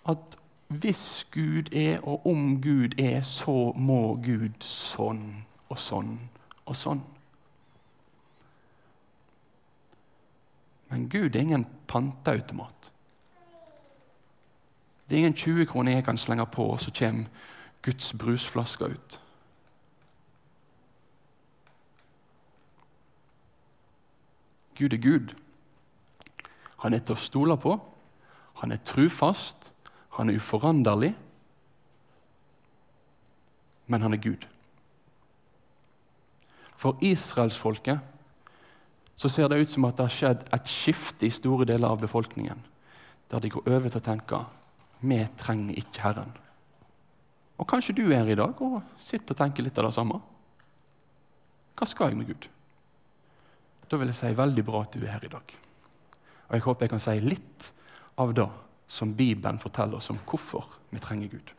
At 0.06 0.36
hvis 0.68 1.26
Gud 1.32 1.72
er, 1.72 1.98
og 2.04 2.26
om 2.26 2.60
Gud 2.60 3.00
er, 3.00 3.22
så 3.22 3.72
må 3.74 4.18
Gud 4.22 4.60
sånn 4.62 5.47
og 5.68 5.78
sånn 5.78 6.16
og 6.68 6.76
sånn. 6.76 7.00
Men 10.88 11.08
Gud 11.08 11.36
er 11.36 11.40
ingen 11.40 11.66
panteautomat. 11.88 12.92
Det 15.08 15.16
er 15.16 15.18
ingen 15.18 15.36
20 15.36 15.66
kroner 15.66 15.92
jeg 15.92 16.04
kan 16.04 16.18
slenge 16.20 16.46
på, 16.46 16.64
og 16.72 16.80
så 16.80 16.92
kommer 16.92 17.24
Guds 17.82 18.12
brusflaske 18.18 18.84
ut. 18.84 19.20
Gud 24.78 24.92
er 24.92 25.02
Gud. 25.02 25.34
Han 26.78 26.94
er 26.94 27.00
til 27.02 27.16
å 27.16 27.20
stole 27.20 27.56
på, 27.58 27.72
han 28.60 28.72
er 28.72 28.84
trufast, 28.86 29.72
han 30.18 30.30
er 30.30 30.38
uforanderlig. 30.38 31.14
Men 33.86 34.02
han 34.02 34.14
er 34.14 34.22
Gud. 34.22 34.46
For 36.78 36.98
israelsfolket 37.02 37.98
så 39.18 39.28
ser 39.28 39.48
det 39.50 39.58
ut 39.58 39.70
som 39.72 39.86
at 39.88 39.96
det 39.98 40.04
har 40.06 40.14
skjedd 40.14 40.44
et 40.54 40.70
skifte 40.70 41.26
i 41.26 41.34
store 41.34 41.66
deler 41.66 41.90
av 41.90 41.98
befolkningen, 41.98 42.60
der 43.28 43.42
de 43.42 43.50
går 43.50 43.66
over 43.66 43.90
til 43.90 43.98
å 43.98 44.06
tenke 44.06 44.44
vi 45.00 45.18
trenger 45.38 45.78
ikke 45.78 46.04
Herren. 46.04 46.30
Og 47.58 47.66
kanskje 47.70 47.96
du 47.98 48.04
er 48.06 48.22
her 48.22 48.30
i 48.30 48.38
dag 48.38 48.62
og 48.62 48.78
sitter 48.98 49.34
og 49.34 49.40
tenker 49.40 49.66
litt 49.66 49.78
av 49.78 49.88
det 49.88 49.96
samme. 49.96 50.20
Hva 51.78 51.86
skal 51.86 52.12
jeg 52.12 52.18
med 52.20 52.30
Gud? 52.30 52.46
Da 53.90 53.98
vil 53.98 54.10
jeg 54.10 54.18
si 54.20 54.32
veldig 54.38 54.64
bra 54.66 54.82
at 54.84 54.94
du 54.94 55.02
er 55.02 55.14
her 55.16 55.26
i 55.26 55.32
dag. 55.32 55.54
Og 56.48 56.56
jeg 56.56 56.66
håper 56.66 56.86
jeg 56.86 56.94
kan 56.94 57.02
si 57.02 57.18
litt 57.24 57.70
av 58.18 58.34
det 58.34 58.48
som 58.90 59.14
Bibelen 59.14 59.60
forteller 59.62 59.98
oss 59.98 60.10
om 60.14 60.18
hvorfor 60.26 60.66
vi 60.90 61.02
trenger 61.02 61.34
Gud. 61.34 61.57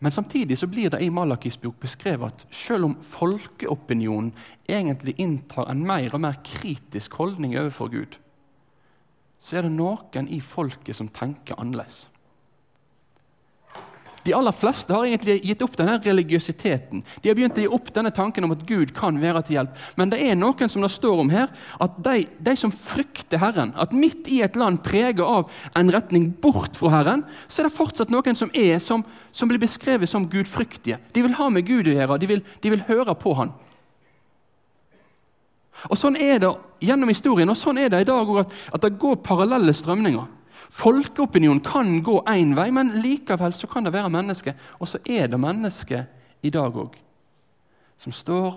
Men 0.00 0.12
samtidig 0.12 0.56
så 0.58 0.66
blir 0.66 0.90
det 0.90 1.02
i 1.04 1.10
Malakis 1.12 1.58
bok 1.60 1.76
beskrevet 1.82 2.32
at 2.32 2.54
selv 2.56 2.88
om 2.88 2.94
folkeopinionen 3.04 4.32
egentlig 4.68 5.18
inntar 5.20 5.68
en 5.68 5.82
mer 5.86 6.14
og 6.16 6.22
mer 6.24 6.38
kritisk 6.44 7.18
holdning 7.20 7.58
overfor 7.60 7.92
Gud, 7.92 8.16
så 9.40 9.58
er 9.58 9.66
det 9.66 9.74
noen 9.74 10.28
i 10.32 10.40
folket 10.40 10.96
som 10.96 11.08
tenker 11.12 11.60
annerledes. 11.60 12.06
De 14.24 14.34
aller 14.36 14.52
fleste 14.52 14.92
har 14.92 15.06
egentlig 15.08 15.38
gitt 15.48 15.62
opp 15.64 15.76
denne 15.78 15.96
religiøsiteten. 16.04 17.02
De 17.22 17.30
har 17.30 17.36
begynt 17.38 17.56
å 17.56 17.62
gi 17.64 17.70
opp 17.72 17.88
denne 17.94 18.12
tanken 18.12 18.44
om 18.44 18.52
at 18.52 18.66
Gud 18.68 18.92
kan 18.96 19.16
være 19.20 19.42
til 19.46 19.56
hjelp. 19.56 19.78
Men 19.96 20.12
det 20.12 20.20
er 20.26 20.36
noen 20.36 20.72
som 20.72 20.84
det 20.84 20.92
står 20.92 21.22
om 21.22 21.32
her, 21.32 21.48
at 21.80 21.96
de, 22.04 22.26
de 22.50 22.54
som 22.60 22.74
frykter 22.74 23.40
Herren, 23.40 23.72
at 23.80 23.94
midt 23.96 24.28
i 24.28 24.42
et 24.44 24.58
land 24.60 24.82
preget 24.84 25.24
av 25.24 25.48
en 25.78 25.92
retning 25.94 26.28
bort 26.42 26.76
fra 26.76 26.92
Herren, 26.98 27.24
så 27.48 27.62
er 27.62 27.70
det 27.70 27.78
fortsatt 27.78 28.12
noen 28.12 28.36
som 28.36 28.52
er, 28.52 28.76
som, 28.84 29.04
som 29.32 29.48
blir 29.48 29.62
beskrevet 29.62 30.10
som 30.10 30.28
gudfryktige. 30.28 31.00
De 31.16 31.24
vil 31.24 31.38
ha 31.40 31.48
med 31.52 31.68
Gud 31.68 31.88
å 31.88 31.96
gjøre, 31.96 32.20
de 32.20 32.30
vil, 32.34 32.44
de 32.60 32.74
vil 32.76 32.86
høre 32.90 33.16
på 33.16 33.34
Han. 33.40 33.54
Og 35.88 35.96
Sånn 35.96 36.18
er 36.20 36.36
det 36.42 36.50
gjennom 36.84 37.08
historien, 37.08 37.48
og 37.48 37.56
sånn 37.56 37.80
er 37.80 37.88
det 37.88 38.02
i 38.02 38.08
dag 38.08 38.28
òg, 38.28 38.42
at, 38.42 38.52
at 38.76 38.84
det 38.84 38.98
går 39.00 39.22
parallelle 39.24 39.72
strømninger. 39.76 40.28
Folkeopinion 40.70 41.60
kan 41.66 41.98
gå 42.02 42.20
én 42.30 42.54
vei, 42.54 42.70
men 42.70 42.92
likevel 43.02 43.52
så 43.56 43.66
kan 43.66 43.84
det 43.84 43.92
være 43.92 44.10
mennesker. 44.10 44.54
Og 44.78 44.88
så 44.88 45.00
er 45.04 45.26
det 45.26 45.40
mennesker 45.40 46.04
i 46.42 46.50
dag 46.50 46.76
òg 46.76 46.98
som 48.00 48.14
står 48.16 48.54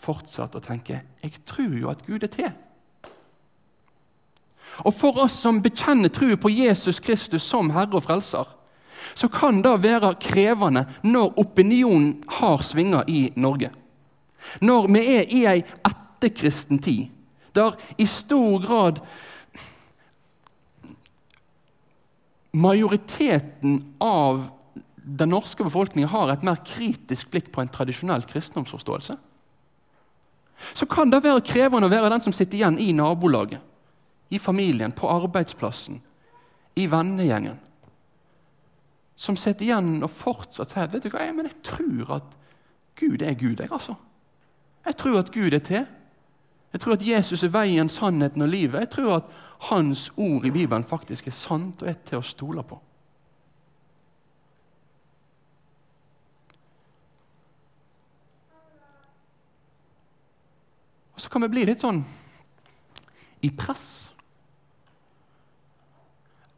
fortsatt 0.00 0.54
og 0.56 0.64
tenker 0.64 1.02
jeg 1.20 1.42
tror 1.48 1.74
jo 1.76 1.90
at 1.90 2.04
Gud 2.06 2.24
er 2.24 2.32
til. 2.32 2.52
Og 4.86 4.94
For 4.94 5.18
oss 5.24 5.34
som 5.42 5.60
bekjenner 5.62 6.12
tro 6.14 6.30
på 6.38 6.52
Jesus 6.52 7.00
Kristus 7.02 7.42
som 7.42 7.72
Herre 7.74 7.98
og 7.98 8.04
Frelser, 8.06 8.46
så 9.14 9.28
kan 9.28 9.62
det 9.62 9.74
være 9.82 10.14
krevende 10.22 10.84
når 11.02 11.38
opinionen 11.40 12.22
har 12.38 12.62
svinger 12.62 13.04
i 13.10 13.32
Norge. 13.36 13.70
Når 14.62 14.86
vi 14.94 15.02
er 15.16 15.26
i 15.34 15.44
ei 15.50 15.62
etterkristen 15.86 16.78
tid, 16.78 17.08
der 17.54 17.74
i 17.98 18.06
stor 18.06 18.62
grad 18.62 19.00
majoriteten 22.58 23.94
av 24.02 24.48
den 25.08 25.30
norske 25.32 25.64
befolkningen 25.64 26.10
har 26.12 26.32
et 26.32 26.44
mer 26.44 26.58
kritisk 26.66 27.30
blikk 27.32 27.52
på 27.54 27.62
en 27.62 27.70
tradisjonell 27.72 28.26
kristendomsforståelse, 28.28 29.16
så 30.74 30.86
kan 30.90 31.10
det 31.10 31.22
være 31.24 31.44
krevende 31.46 31.86
å 31.86 31.92
være 31.92 32.10
den 32.12 32.24
som 32.24 32.34
sitter 32.34 32.58
igjen 32.58 32.78
i 32.82 32.90
nabolaget, 32.96 33.62
i 34.28 34.40
familien, 34.42 34.92
på 34.92 35.08
arbeidsplassen, 35.08 36.00
i 36.76 36.86
vennegjengen. 36.90 37.56
Som 39.18 39.38
sitter 39.40 39.64
igjen 39.64 40.02
og 40.04 40.12
fortsatt 40.12 40.74
sier 40.74 40.90
vet 40.92 41.06
du 41.06 41.12
hva, 41.14 41.24
men 41.34 41.48
jeg 41.48 41.62
tror 41.66 42.18
at 42.18 42.36
Gud 42.98 43.22
er 43.22 43.38
Gud. 43.38 43.62
Jeg, 43.62 43.70
altså. 43.72 43.94
jeg 44.86 44.98
tror 45.00 45.22
at 45.22 45.32
Gud 45.32 45.54
er 45.54 45.64
til. 45.64 45.86
Jeg 46.72 46.80
tror 46.80 46.98
at 46.98 47.06
Jesus 47.06 47.42
er 47.42 47.52
veien, 47.52 47.88
sannheten 47.88 48.44
og 48.44 48.50
livet. 48.52 48.80
Jeg 48.80 48.90
tror 48.92 49.14
at 49.16 49.30
hans 49.70 50.10
ord 50.16 50.44
i 50.44 50.52
Bibelen 50.52 50.84
faktisk 50.84 51.26
er 51.26 51.34
sant 51.34 51.82
og 51.82 51.88
er 51.88 51.96
til 52.06 52.20
å 52.20 52.26
stole 52.26 52.62
på. 52.62 52.78
Og 61.14 61.22
Så 61.22 61.32
kan 61.32 61.42
vi 61.42 61.50
bli 61.50 61.64
litt 61.66 61.82
sånn 61.82 62.04
i 63.42 63.50
press. 63.50 63.88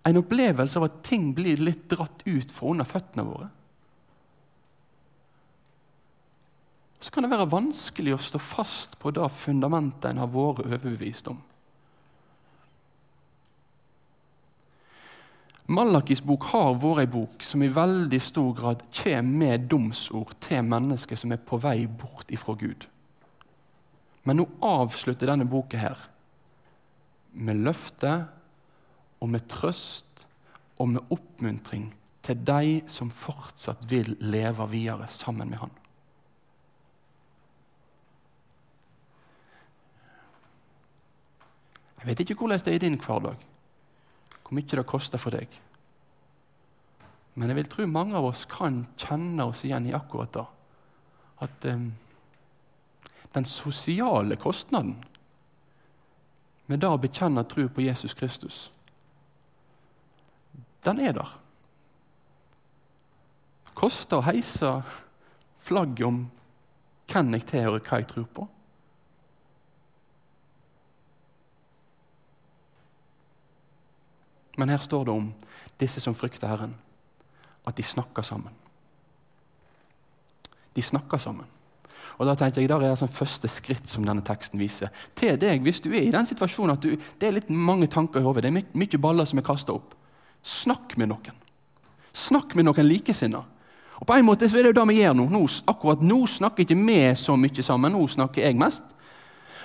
En 0.04 0.18
opplevelse 0.20 0.76
av 0.80 0.88
at 0.88 1.00
ting 1.06 1.30
blir 1.36 1.60
litt 1.62 1.86
dratt 1.88 2.24
ut 2.26 2.52
fra 2.52 2.74
under 2.74 2.88
føttene 2.88 3.24
våre. 3.24 3.48
Så 7.00 7.10
kan 7.10 7.24
det 7.24 7.32
være 7.32 7.48
vanskelig 7.48 8.12
å 8.14 8.20
stå 8.20 8.38
fast 8.42 8.98
på 9.00 9.12
det 9.16 9.28
fundamentet 9.32 10.10
en 10.10 10.20
har 10.20 10.28
vært 10.32 10.66
overbevist 10.66 11.30
om. 11.32 11.38
Malakis 15.70 16.20
bok 16.26 16.48
har 16.50 16.74
vært 16.82 17.04
ei 17.04 17.10
bok 17.12 17.44
som 17.46 17.62
i 17.62 17.70
veldig 17.70 18.18
stor 18.20 18.50
grad 18.58 18.80
kommer 18.90 19.36
med 19.44 19.68
domsord 19.70 20.34
til 20.42 20.64
mennesker 20.66 21.16
som 21.16 21.32
er 21.32 21.40
på 21.46 21.60
vei 21.62 21.84
bort 21.86 22.32
ifra 22.34 22.56
Gud. 22.58 22.88
Men 24.26 24.42
nå 24.42 24.48
avslutter 24.66 25.30
denne 25.30 25.46
boka 25.48 25.78
her 25.80 26.00
med 27.32 27.62
løfte 27.64 28.16
og 29.22 29.30
med 29.30 29.46
trøst 29.52 30.26
og 30.80 30.90
med 30.96 31.14
oppmuntring 31.14 31.86
til 32.26 32.42
de 32.44 32.80
som 32.90 33.12
fortsatt 33.14 33.86
vil 33.88 34.16
leve 34.20 34.66
videre 34.72 35.06
sammen 35.08 35.52
med 35.52 35.62
Han. 35.62 35.72
Jeg 42.00 42.08
vet 42.08 42.20
ikke 42.20 42.34
hvordan 42.40 42.62
det 42.64 42.72
er 42.72 42.78
i 42.78 42.84
din 42.86 43.00
hverdag 43.00 43.36
hvor 44.50 44.56
mye 44.56 44.66
det 44.66 44.86
koster 44.88 45.20
for 45.20 45.30
deg. 45.30 45.46
Men 47.38 47.52
jeg 47.52 47.58
vil 47.60 47.68
tro 47.70 47.84
mange 47.86 48.16
av 48.18 48.26
oss 48.32 48.46
kan 48.50 48.82
kjenne 48.98 49.46
oss 49.46 49.62
igjen 49.64 49.86
i 49.86 49.94
akkurat 49.94 50.32
det. 50.34 50.46
At 51.46 51.66
um, 51.70 51.92
den 53.32 53.46
sosiale 53.46 54.36
kostnaden 54.36 54.96
med 56.66 56.82
det 56.82 56.90
å 56.90 56.98
bekjenne 56.98 57.46
tro 57.46 57.68
på 57.70 57.84
Jesus 57.86 58.14
Kristus, 58.14 58.58
den 60.82 60.98
er 61.04 61.14
der. 61.14 61.30
Koster 63.78 64.18
å 64.18 64.26
heise 64.26 64.80
flagget 65.60 66.06
om 66.08 66.24
hvem 67.10 67.36
jeg 67.36 67.46
tilhører, 67.52 67.84
hva 67.86 68.00
jeg 68.02 68.10
tror 68.10 68.26
på. 68.34 68.46
Men 74.58 74.68
her 74.68 74.82
står 74.82 75.04
det 75.04 75.14
om 75.14 75.30
disse 75.80 76.00
som 76.00 76.16
frykter 76.16 76.50
Herren, 76.50 76.74
at 77.66 77.76
de 77.76 77.82
snakker 77.82 78.22
sammen. 78.26 78.52
De 80.74 80.82
snakker 80.82 81.18
sammen. 81.18 81.46
Og 82.20 82.26
da 82.26 82.34
tenker 82.36 82.60
jeg, 82.60 82.68
Der 82.68 82.76
er 82.76 82.90
det 82.90 82.98
sånn 83.00 83.08
første 83.08 83.48
skritt 83.48 83.88
som 83.88 84.04
denne 84.04 84.22
teksten 84.22 84.60
viser. 84.60 84.90
Til 85.16 85.38
deg, 85.40 85.62
hvis 85.62 85.80
du 85.80 85.88
er 85.92 86.02
i 86.02 86.12
den 86.12 86.26
situasjonen 86.26 86.74
at 86.76 86.82
du, 86.82 86.96
det 86.96 87.28
er 87.28 87.38
litt 87.38 87.48
mange 87.48 87.86
tanker 87.86 88.20
i 88.20 88.22
hodet, 88.22 88.42
det 88.44 88.50
er 88.50 88.58
my 88.58 88.64
mye 88.74 89.00
baller 89.00 89.24
som 89.24 89.38
er 89.40 89.46
kasta 89.46 89.72
opp. 89.72 89.94
Snakk 90.42 90.96
med 91.00 91.08
noen. 91.08 91.40
Snakk 92.12 92.54
med 92.54 92.68
noen 92.68 92.86
likesinnede. 92.86 93.44
Og 94.00 94.06
på 94.08 94.16
en 94.16 94.24
måte 94.24 94.48
så 94.48 94.56
er 94.56 94.64
det 94.64 94.72
jo 94.72 94.78
det 94.80 94.86
vi 94.88 95.00
gjør 95.00 95.16
nå. 95.16 95.26
nå. 95.28 95.42
Akkurat 95.68 96.02
nå 96.04 96.22
snakker 96.26 96.64
ikke 96.64 96.76
vi 96.76 97.00
så 97.20 97.36
mye 97.36 97.64
sammen, 97.64 97.92
nå 97.92 98.06
snakker 98.08 98.46
jeg 98.46 98.56
mest. 98.60 98.96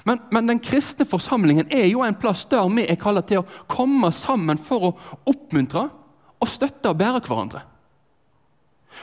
Men, 0.05 0.19
men, 0.31 0.47
den 0.47 0.59
kristne 0.61 1.05
forsamlingen 1.09 1.71
er 1.73 1.87
jo 1.89 2.03
en 2.05 2.17
plass 2.17 2.43
der 2.49 2.67
vi 2.69 2.83
er 2.85 2.99
kalt 3.01 3.25
til 3.29 3.41
å 3.41 3.47
komme 3.71 4.11
sammen 4.13 4.59
for 4.61 4.91
å 4.91 4.91
oppmuntre 5.25 5.87
og 6.41 6.51
støtte 6.51 6.91
og 6.91 6.99
bære 6.99 7.23
hverandre. 7.25 7.63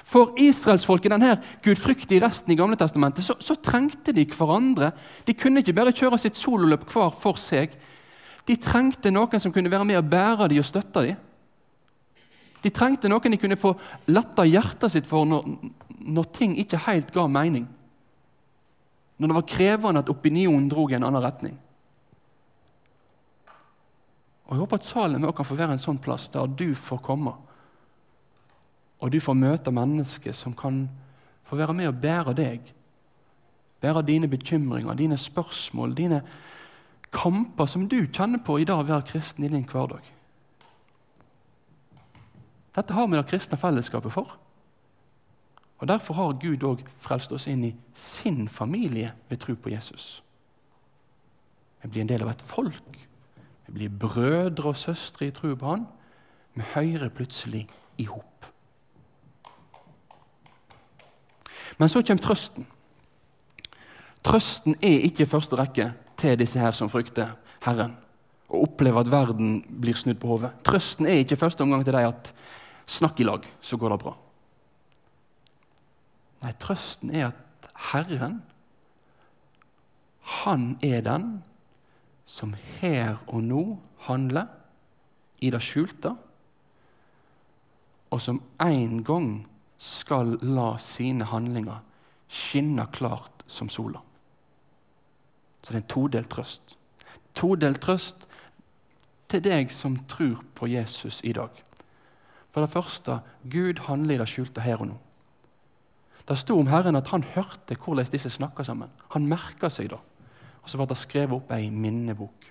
For 0.07 0.31
israelsfolket, 0.41 1.11
denne 1.13 1.35
gudfryktige 1.65 2.23
resten 2.23 2.55
i 2.55 2.57
Gamle 2.57 2.79
testamentet, 2.81 3.27
så, 3.27 3.35
så, 3.43 3.59
trengte 3.61 4.15
de 4.15 4.25
hverandre. 4.31 4.93
De 5.27 5.35
kunne 5.37 5.61
ikke 5.61 5.75
bare 5.77 5.93
kjøre 5.97 6.21
sitt 6.23 6.39
sololøp 6.39 6.87
hver 6.95 7.11
for 7.19 7.41
seg. 7.41 7.75
De 8.49 8.57
trengte 8.63 9.13
noen 9.13 9.43
som 9.43 9.53
kunne 9.53 9.71
være 9.73 9.91
med 9.91 10.01
og 10.01 10.09
bære 10.11 10.49
dem 10.55 10.63
og 10.63 10.71
støtte 10.71 11.05
dem. 11.09 11.29
De 12.63 12.71
trengte 12.71 13.11
noen 13.11 13.35
de 13.35 13.43
kunne 13.43 13.59
få 13.59 13.75
letta 14.15 14.47
hjertet 14.47 14.95
sitt 14.95 15.11
for 15.11 15.27
når, 15.27 15.51
når 15.99 16.35
ting 16.39 16.55
ikke 16.63 16.87
helt 16.87 17.11
ga 17.15 17.27
mening 17.27 17.67
når 19.23 19.31
det 19.31 19.37
var 19.37 19.51
krevende 19.53 20.01
at 20.03 20.11
opinionen 20.11 20.67
dro 20.71 20.89
i 20.91 20.97
en 20.97 21.05
annen 21.07 21.23
retning. 21.23 21.55
Og 24.47 24.57
Jeg 24.57 24.61
håper 24.61 24.81
at 24.81 24.85
Salem 24.85 25.25
også 25.25 25.37
kan 25.39 25.49
få 25.49 25.57
være 25.57 25.77
en 25.77 25.81
sånn 25.81 26.01
plass 26.03 26.27
der 26.35 26.51
du 26.51 26.75
får 26.75 26.99
komme. 27.07 27.33
Og 28.99 29.13
du 29.15 29.21
får 29.23 29.39
møte 29.39 29.73
mennesker 29.73 30.35
som 30.37 30.53
kan 30.59 30.89
få 31.47 31.57
være 31.57 31.77
med 31.79 31.89
og 31.89 32.01
bære 32.03 32.35
deg. 32.37 32.67
Bære 33.81 34.03
dine 34.07 34.29
bekymringer, 34.29 34.99
dine 34.99 35.17
spørsmål, 35.19 35.95
dine 35.95 36.21
kamper 37.15 37.71
som 37.71 37.87
du 37.89 38.01
kjenner 38.07 38.43
på 38.43 38.59
i 38.59 38.67
dag 38.67 38.83
å 38.83 38.89
være 38.91 39.07
kristen 39.09 39.47
i 39.47 39.51
din 39.53 39.67
hverdag. 39.69 40.03
Dette 42.75 42.95
har 42.97 43.07
vi 43.07 43.19
det 43.19 43.29
kristne 43.31 43.59
fellesskapet 43.61 44.15
for. 44.15 44.37
Og 45.83 45.89
Derfor 45.89 46.15
har 46.15 46.37
Gud 46.39 46.63
òg 46.63 46.83
frelst 47.03 47.33
oss 47.35 47.49
inn 47.51 47.65
i 47.67 47.73
sin 47.99 48.45
familie 48.47 49.09
ved 49.27 49.41
tro 49.43 49.57
på 49.59 49.73
Jesus. 49.73 50.23
Vi 51.83 51.91
blir 51.91 52.05
en 52.05 52.13
del 52.13 52.23
av 52.23 52.31
et 52.31 52.45
folk. 52.47 52.95
Vi 53.67 53.75
blir 53.75 53.97
brødre 54.05 54.71
og 54.71 54.79
søstre 54.79 55.27
i 55.27 55.35
tro 55.35 55.57
på 55.59 55.73
Han. 55.73 55.89
Vi 56.55 56.63
hører 56.77 57.11
plutselig 57.11 57.65
i 57.99 58.07
hop. 58.07 58.47
Men 61.79 61.91
så 61.91 62.07
kommer 62.07 62.23
trøsten. 62.23 62.71
Trøsten 64.23 64.79
er 64.79 65.03
ikke 65.11 65.27
i 65.27 65.33
første 65.35 65.59
rekke 65.59 65.91
til 66.17 66.39
disse 66.39 66.63
her 66.63 66.79
som 66.79 66.93
frykter 66.93 67.35
Herren 67.67 67.99
og 68.53 68.69
opplever 68.69 69.03
at 69.03 69.11
verden 69.11 69.65
blir 69.67 69.99
snudd 69.99 70.23
på 70.23 70.37
hodet. 70.37 70.55
Trøsten 70.63 71.11
er 71.11 71.25
ikke 71.25 71.35
i 71.35 71.43
første 71.43 71.67
omgang 71.67 71.83
til 71.83 71.97
deg 71.97 72.13
at 72.13 72.37
snakk 72.87 73.19
i 73.19 73.27
lag, 73.27 73.43
så 73.59 73.77
går 73.81 73.97
det 73.97 74.05
bra. 74.05 74.21
Nei, 76.43 76.53
trøsten 76.59 77.13
er 77.15 77.31
at 77.31 77.71
Herren, 77.93 78.41
han 80.43 80.77
er 80.83 81.03
den 81.07 81.27
som 82.27 82.55
her 82.81 83.19
og 83.27 83.43
nå 83.47 83.63
handler 84.07 84.51
i 85.43 85.51
det 85.51 85.63
skjulte, 85.63 86.15
og 88.13 88.21
som 88.21 88.43
en 88.63 89.01
gang 89.07 89.31
skal 89.83 90.37
la 90.45 90.77
sine 90.83 91.27
handlinger 91.31 91.81
skinne 92.33 92.87
klart 92.93 93.43
som 93.47 93.71
sola. 93.73 94.03
Så 95.63 95.73
det 95.73 95.79
er 95.79 95.83
en 95.83 95.91
todelt 95.91 96.31
trøst. 96.31 96.77
Todelt 97.35 97.81
trøst 97.83 98.27
til 99.31 99.43
deg 99.45 99.71
som 99.73 99.97
tror 100.11 100.43
på 100.55 100.69
Jesus 100.69 101.23
i 101.25 101.33
dag. 101.37 101.51
For 102.53 102.61
det 102.61 102.73
første 102.73 103.21
Gud 103.49 103.81
handler 103.89 104.17
i 104.17 104.21
det 104.21 104.29
skjulte 104.29 104.65
her 104.65 104.83
og 104.83 104.91
nå. 104.93 104.99
Det 106.29 106.39
sto 106.39 106.57
om 106.59 106.71
Herren 106.71 106.99
at 106.99 107.11
han 107.11 107.25
hørte 107.35 107.77
hvordan 107.77 108.11
disse 108.13 108.31
snakka 108.31 108.65
sammen. 108.67 108.91
Han 109.15 109.29
merka 109.31 109.71
seg 109.73 109.91
det. 109.93 110.01
Og 110.63 110.71
så 110.71 110.79
ble 110.79 110.87
det 110.93 111.01
skrevet 111.01 111.35
opp 111.37 111.51
ei 111.55 111.71
minnebok. 111.75 112.49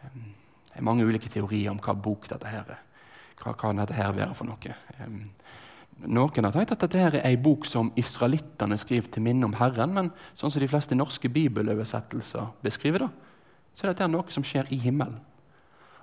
Det 0.00 0.78
er 0.78 0.86
mange 0.86 1.04
ulike 1.04 1.28
teorier 1.28 1.72
om 1.72 1.80
hva 1.82 1.92
bok 1.92 2.30
dette 2.30 2.48
her 2.48 2.64
er. 2.72 2.80
Hva 3.40 3.52
kan 3.58 3.80
dette 3.80 3.96
her 3.96 4.12
være 4.16 4.36
for 4.36 4.48
noe? 4.48 4.74
Noen 6.00 6.46
har 6.46 6.54
tenkt 6.54 6.72
at 6.72 6.84
dette 6.86 7.00
her 7.00 7.16
er 7.18 7.26
ei 7.28 7.36
bok 7.40 7.66
som 7.68 7.92
israelittene 8.00 8.78
skriver 8.80 9.12
til 9.12 9.24
minne 9.24 9.44
om 9.48 9.56
Herren, 9.60 9.92
men 9.96 10.12
sånn 10.32 10.52
som 10.52 10.62
de 10.62 10.68
fleste 10.70 10.96
norske 10.96 11.28
bibeløversettelser 11.28 12.54
beskriver 12.64 13.04
det, 13.04 13.10
så 13.76 13.84
er 13.84 13.92
dette 13.92 14.08
noe 14.08 14.32
som 14.32 14.44
skjer 14.46 14.70
i 14.72 14.80
himmelen. 14.80 15.20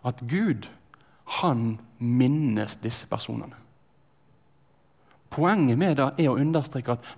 At 0.05 0.21
Gud, 0.29 0.69
han 1.41 1.79
minnes 1.97 2.77
disse 2.83 3.09
personene. 3.09 3.57
Poenget 5.37 5.77
med 5.77 5.99
det 5.99 6.07
er 6.17 6.31
å 6.31 6.39
understreke 6.41 6.95
at 6.97 7.09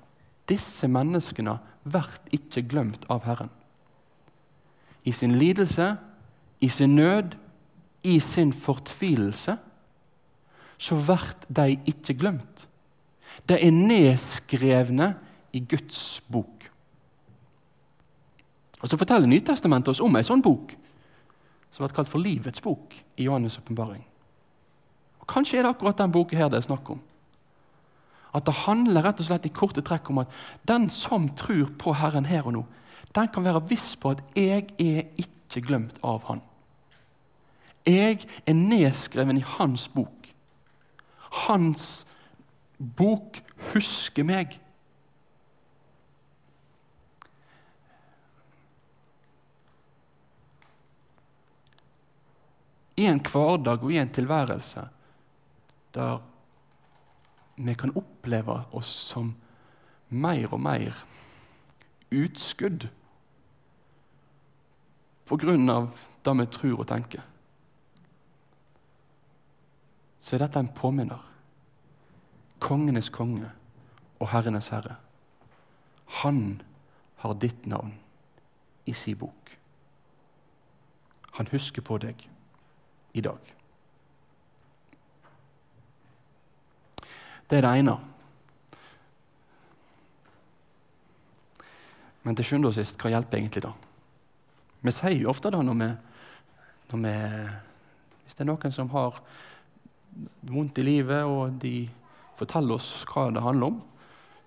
disse 0.52 0.90
menneskene 0.92 1.54
blir 1.88 2.36
ikke 2.36 2.66
glemt 2.68 3.06
av 3.08 3.24
Herren. 3.24 3.52
I 5.08 5.14
sin 5.16 5.38
lidelse, 5.40 5.94
i 6.60 6.68
sin 6.68 6.98
nød, 7.00 7.38
i 8.04 8.18
sin 8.20 8.52
fortvilelse, 8.52 9.56
så 10.80 11.00
blir 11.00 11.32
de 11.48 11.80
ikke 11.88 12.18
glemt. 12.20 12.68
De 13.48 13.56
er 13.56 13.72
nedskrevne 13.72 15.14
i 15.56 15.64
Guds 15.64 16.20
bok. 16.28 16.68
Og 18.82 18.90
Så 18.90 18.98
forteller 18.98 19.28
Nytestamentet 19.28 19.96
oss 19.96 20.04
om 20.04 20.16
ei 20.16 20.28
sånn 20.28 20.44
bok, 20.44 20.76
som 21.72 21.86
blir 21.86 21.96
kalt 21.96 22.12
for 22.12 22.20
Livets 22.20 22.62
bok 22.64 22.96
i 23.16 23.28
Johannes' 23.28 23.60
åpenbaring. 23.60 24.04
Kanskje 25.30 25.60
er 25.60 25.64
det 25.64 25.72
akkurat 25.76 25.98
den 25.98 26.12
boka 26.12 26.36
her 26.36 26.50
det 26.50 26.58
er 26.58 26.68
snakk 26.68 26.90
om. 26.90 27.00
At 28.34 28.46
det 28.46 28.54
handler 28.66 29.04
rett 29.04 29.22
og 29.24 29.30
slett 29.30 29.48
i 29.50 29.54
korte 29.54 29.82
trekk 29.86 30.12
om 30.12 30.22
at 30.24 30.34
den 30.70 30.90
som 30.94 31.30
tror 31.40 31.72
på 31.82 31.96
Herren 31.98 32.30
her 32.30 32.46
og 32.46 32.54
nå, 32.54 32.66
den 33.16 33.32
kan 33.34 33.46
være 33.46 33.64
viss 33.70 33.96
på 33.96 34.12
at 34.14 34.22
'jeg 34.36 34.70
er 34.78 35.04
ikke 35.18 35.66
glemt 35.66 35.98
av 36.04 36.24
Han'. 36.30 36.42
Jeg 37.86 38.28
er 38.46 38.54
nedskreven 38.54 39.38
i 39.38 39.46
Hans 39.58 39.88
bok. 39.88 40.34
Hans 41.48 42.06
bok 42.78 43.42
husker 43.74 44.24
meg. 44.24 44.60
I 53.00 53.06
en 53.08 53.22
hverdag 53.24 53.84
og 53.84 53.94
i 53.94 53.98
en 53.98 54.10
tilværelse 54.12 54.90
der 55.96 56.20
vi 57.66 57.76
kan 57.76 57.92
oppleve 57.96 58.64
oss 58.72 58.92
som 59.12 59.34
mer 60.10 60.54
og 60.54 60.62
mer 60.62 60.96
utskudd 62.12 62.88
på 65.26 65.38
grunn 65.38 65.70
av 65.70 65.92
det 66.26 66.34
vi 66.40 66.46
tror 66.56 66.80
og 66.80 66.88
tenker, 66.90 67.22
så 70.20 70.36
er 70.36 70.46
dette 70.46 70.62
en 70.64 70.72
påminner. 70.74 71.22
Kongenes 72.60 73.12
konge 73.14 73.52
og 74.20 74.32
herrenes 74.34 74.72
herre. 74.74 74.98
Han 76.24 76.62
har 77.22 77.38
ditt 77.40 77.68
navn 77.68 77.94
i 78.86 78.94
sin 78.94 79.18
bok. 79.18 79.54
Han 81.38 81.48
husker 81.52 81.82
på 81.86 81.98
deg 82.02 82.26
i 83.14 83.22
dag. 83.22 83.59
Det 87.50 87.58
er 87.58 87.66
det 87.66 87.80
ene. 87.82 87.96
Men 92.24 92.38
til 92.38 92.46
sjuende 92.46 92.70
og 92.70 92.76
sist, 92.78 93.00
hva 93.02 93.10
hjelper 93.10 93.40
egentlig 93.40 93.64
da? 93.66 93.72
Vi 94.86 94.94
sier 94.94 95.18
jo 95.18 95.32
ofte 95.32 95.50
da 95.50 95.64
når 95.66 95.80
vi, 95.80 95.88
når 96.92 97.02
vi 97.06 97.14
Hvis 98.24 98.38
det 98.38 98.44
er 98.46 98.50
noen 98.52 98.74
som 98.76 98.92
har 98.94 99.18
vondt 100.46 100.78
i 100.78 100.86
livet, 100.86 101.26
og 101.26 101.58
de 101.62 101.90
forteller 102.38 102.78
oss 102.78 103.06
hva 103.10 103.32
det 103.34 103.42
handler 103.42 103.74
om, 103.74 103.80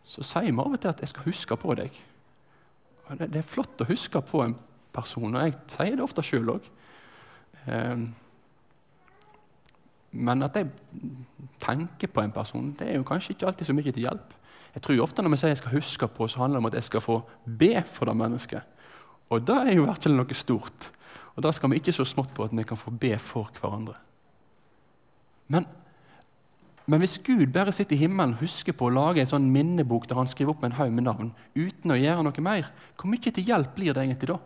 så 0.07 0.23
sier 0.23 0.53
vi 0.53 0.63
av 0.63 0.73
og 0.73 0.81
til 0.81 0.89
at 0.89 1.01
'jeg 1.01 1.09
skal 1.09 1.25
huske 1.25 1.57
på 1.57 1.75
deg'. 1.75 2.01
Det, 3.19 3.37
er 3.37 3.43
flott 3.43 3.81
å 3.81 3.89
huske 3.91 4.21
på 4.23 4.45
en 4.45 4.55
person, 4.93 5.35
og 5.35 5.43
jeg 5.43 5.55
sier 5.67 5.97
det 5.97 6.05
ofte 6.05 6.23
sjøl 6.23 6.55
òg. 6.55 6.71
Men 10.13 10.45
at 10.45 10.57
jeg 10.57 10.69
tenker 11.63 12.11
på 12.13 12.21
en 12.21 12.35
person, 12.35 12.73
det 12.79 12.91
er 12.91 12.99
jo 12.99 13.07
kanskje 13.09 13.35
ikke 13.35 13.49
alltid 13.49 13.69
så 13.69 13.77
mye 13.77 13.93
til 13.93 14.07
hjelp. 14.07 14.35
Jeg 14.73 14.83
tror 14.83 15.03
ofte 15.05 15.23
Når 15.23 15.35
vi 15.35 15.41
sier 15.41 15.53
jeg 15.53 15.61
skal 15.61 15.77
huske 15.77 16.09
på, 16.09 16.29
så 16.29 16.41
handler 16.41 16.59
det 16.59 16.63
om 16.63 16.71
at 16.71 16.79
jeg 16.79 16.89
skal 16.89 17.05
få 17.05 17.19
be 17.45 17.75
for 17.85 18.09
det 18.09 18.17
mennesket. 18.17 18.63
Og 19.33 19.47
det 19.47 19.57
er 19.57 19.77
jo 19.77 19.87
virkelig 19.89 20.17
noe 20.17 20.37
stort. 20.37 20.89
Og 21.37 21.45
da 21.45 21.53
skal 21.53 21.71
vi 21.73 21.81
ikke 21.81 21.95
så 21.97 22.05
smått 22.05 22.33
på 22.37 22.45
at 22.45 22.53
vi 22.57 22.65
kan 22.69 22.77
få 22.77 22.91
be 22.91 23.15
for 23.19 23.49
hverandre. 23.61 23.97
Men, 25.49 25.67
men 26.87 27.01
hvis 27.01 27.19
Gud 27.25 27.47
bare 27.53 27.73
sitter 27.73 27.97
i 27.97 28.05
himmelen 28.05 28.37
og 28.37 28.45
husker 28.45 28.77
på 28.77 28.89
å 28.89 28.93
lage 28.93 29.21
en 29.23 29.31
sånn 29.31 29.49
minnebok 29.53 30.09
der 30.09 30.21
han 30.21 30.29
skriver 30.29 30.53
opp 30.53 30.65
en 30.65 30.77
haug 30.77 30.93
med 30.93 31.09
navn 31.09 31.33
uten 31.57 31.93
å 31.93 31.99
gjøre 31.99 32.25
noe 32.25 32.45
mer, 32.45 32.69
hvor 32.97 33.13
mye 33.13 33.33
til 33.33 33.49
hjelp 33.49 33.75
blir 33.77 33.97
det 33.97 34.05
egentlig 34.05 34.33
da? 34.33 34.39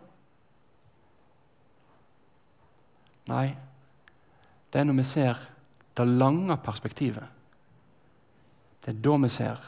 Nei, 3.27 3.47
det 4.71 4.79
er 4.79 4.87
når 4.87 5.01
vi 5.01 5.07
ser 5.07 5.39
det 5.97 6.05
lange 6.05 6.57
perspektivet, 6.61 7.25
det 8.85 8.93
er 8.93 9.01
da 9.03 9.15
vi 9.23 9.29
ser 9.33 9.63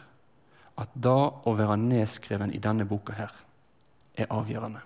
at 0.79 0.93
det 0.93 1.17
å 1.49 1.55
være 1.57 1.79
nedskreven 1.81 2.53
i 2.55 2.61
denne 2.63 2.85
boka 2.87 3.15
her 3.17 3.33
er 4.19 4.29
avgjørende. 4.31 4.83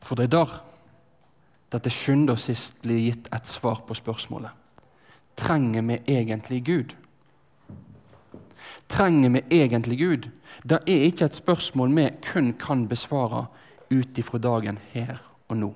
For 0.00 0.16
det 0.16 0.28
er 0.30 0.34
der 0.38 0.56
det 1.68 1.82
til 1.84 1.92
sjuende 1.92 2.32
og 2.32 2.40
sist 2.40 2.78
blir 2.80 3.02
gitt 3.10 3.28
et 3.34 3.48
svar 3.50 3.82
på 3.84 3.96
spørsmålet. 3.98 4.54
Trenger 5.36 5.84
vi 5.84 5.98
egentlig 6.08 6.62
Gud? 6.64 6.94
Trenger 8.88 9.34
vi 9.36 9.44
egentlig 9.60 9.98
Gud? 10.00 10.30
Det 10.64 10.80
er 10.88 11.08
ikke 11.10 11.28
et 11.28 11.36
spørsmål 11.36 11.92
vi 11.92 12.08
kun 12.24 12.54
kan 12.56 12.88
besvare 12.88 13.46
ut 13.92 14.18
ifra 14.18 14.40
dagen 14.40 14.80
her 14.94 15.20
og 15.48 15.56
nå. 15.56 15.72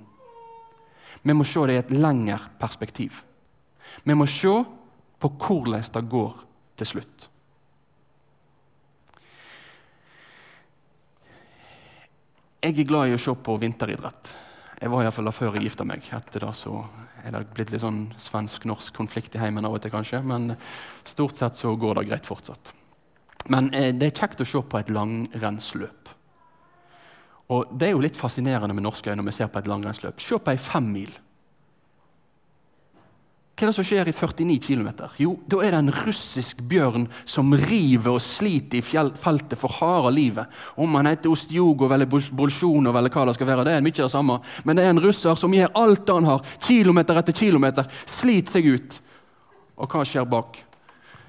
Vi 1.22 1.34
må 1.36 1.44
se 1.46 1.66
det 1.68 1.76
i 1.76 1.82
et 1.82 1.92
lengre 1.94 2.38
perspektiv. 2.60 3.22
Vi 4.02 4.14
må 4.16 4.26
se 4.26 4.54
på 5.22 5.30
hvordan 5.38 5.84
det 5.94 6.02
går 6.10 6.32
til 6.80 6.90
slutt. 6.94 7.28
Jeg 12.62 12.78
er 12.78 12.86
glad 12.86 13.10
i 13.10 13.14
å 13.16 13.18
se 13.18 13.34
på 13.34 13.56
vinteridrett. 13.58 14.34
Jeg 14.82 14.90
var 14.90 15.02
iallfall 15.02 15.26
det 15.26 15.34
før 15.34 15.56
jeg 15.56 15.66
gifta 15.66 15.86
meg. 15.86 16.04
Etter 16.14 16.44
det 16.44 16.52
så 16.58 16.76
er 17.22 17.34
det 17.34 17.40
blitt 17.54 17.70
litt 17.70 17.82
sånn 17.82 18.04
svensk-norsk 18.18 18.94
konflikt 18.94 19.34
i 19.34 19.42
heimen 19.42 19.66
av 19.66 19.76
og 19.76 19.82
til, 19.82 19.92
kanskje. 19.94 20.22
Men 20.26 20.54
stort 21.06 21.38
sett 21.38 21.58
så 21.58 21.74
går 21.78 22.00
det 22.00 22.08
greit 22.10 22.26
fortsatt. 22.26 22.72
Men 23.50 23.70
eh, 23.74 23.90
det 23.94 24.10
er 24.10 24.20
kjekt 24.22 24.42
å 24.42 24.46
se 24.46 24.62
på 24.62 24.78
et 24.78 24.90
langrennsløp. 24.94 26.01
Og 27.52 27.74
Det 27.76 27.90
er 27.90 27.92
jo 27.96 28.00
litt 28.02 28.16
fascinerende 28.16 28.74
med 28.74 28.86
norske 28.86 29.10
øyne 29.10 29.20
når 29.20 29.28
vi 29.28 29.36
ser 29.36 29.52
på 29.52 29.60
et 29.60 29.68
langrennsløp. 29.68 30.20
Se 30.22 30.38
på 30.38 30.52
ei 30.52 30.60
femmil. 30.60 31.12
Hva 33.52 33.66
er 33.66 33.68
det 33.68 33.76
som 33.76 33.84
skjer 33.86 34.08
i 34.08 34.14
49 34.16 34.54
km? 34.64 34.88
Jo, 35.20 35.34
da 35.46 35.58
er 35.62 35.74
det 35.74 35.80
en 35.82 35.92
russisk 35.94 36.62
bjørn 36.66 37.04
som 37.28 37.52
river 37.52 38.16
og 38.16 38.24
sliter 38.24 38.80
i 38.80 38.82
feltet 38.82 39.60
for 39.60 39.76
harde 39.76 40.10
livet. 40.16 40.48
Om 40.74 40.96
han 40.98 41.10
heter 41.12 41.30
Ostjogov 41.30 41.92
eller 41.92 42.08
Bolsjunov 42.08 42.96
eller 42.98 43.12
hva 43.12 43.28
det 43.28 43.36
skal 43.36 43.50
være, 43.52 43.68
det 43.68 43.76
er 43.76 43.84
mye 43.84 43.94
av 44.00 44.08
det 44.08 44.16
samme. 44.16 44.40
Men 44.64 44.78
det 44.78 44.86
er 44.86 44.94
en 44.94 45.02
russer 45.04 45.38
som 45.38 45.54
gjør 45.54 45.76
alt 45.78 46.10
han 46.10 46.26
har, 46.26 46.42
kilometer 46.64 47.20
etter 47.20 47.38
kilometer, 47.38 47.86
sliter 48.08 48.56
seg 48.56 48.72
ut. 48.72 48.98
Og 49.78 49.94
hva 49.94 50.08
skjer 50.08 50.26
bak? 50.32 50.58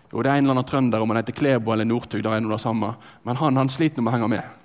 Jo, 0.09 0.23
det 0.23 0.31
er 0.31 0.39
en 0.39 0.47
eller 0.47 0.55
annen 0.55 0.71
trønder, 0.71 1.03
om 1.03 1.13
han 1.13 1.21
heter 1.21 1.38
Klebo 1.38 1.75
eller 1.75 1.89
Northug, 1.89 2.23
det 2.23 2.31
er 2.31 2.41
noe 2.41 2.55
det 2.55 2.63
samme. 2.63 2.95
Men 3.27 3.43
han, 3.43 3.62
han 3.62 3.69
sliter 3.69 4.01
med 4.01 4.13
å 4.13 4.17
henge 4.17 4.33
med. 4.39 4.62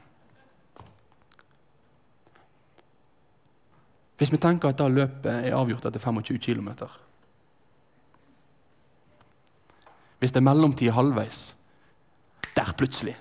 Hvis 4.19 4.33
vi 4.35 4.41
tenker 4.43 4.73
at 4.73 4.81
da 4.81 4.89
løpet 4.91 5.31
er 5.31 5.55
avgjort 5.55 5.87
etter 5.87 6.03
25 6.03 6.41
km 6.43 6.73
Hvis 10.19 10.35
det 10.35 10.41
er 10.41 10.49
mellomtid 10.49 10.91
halvveis, 10.91 11.55
der 12.57 12.75
plutselig 12.75 13.15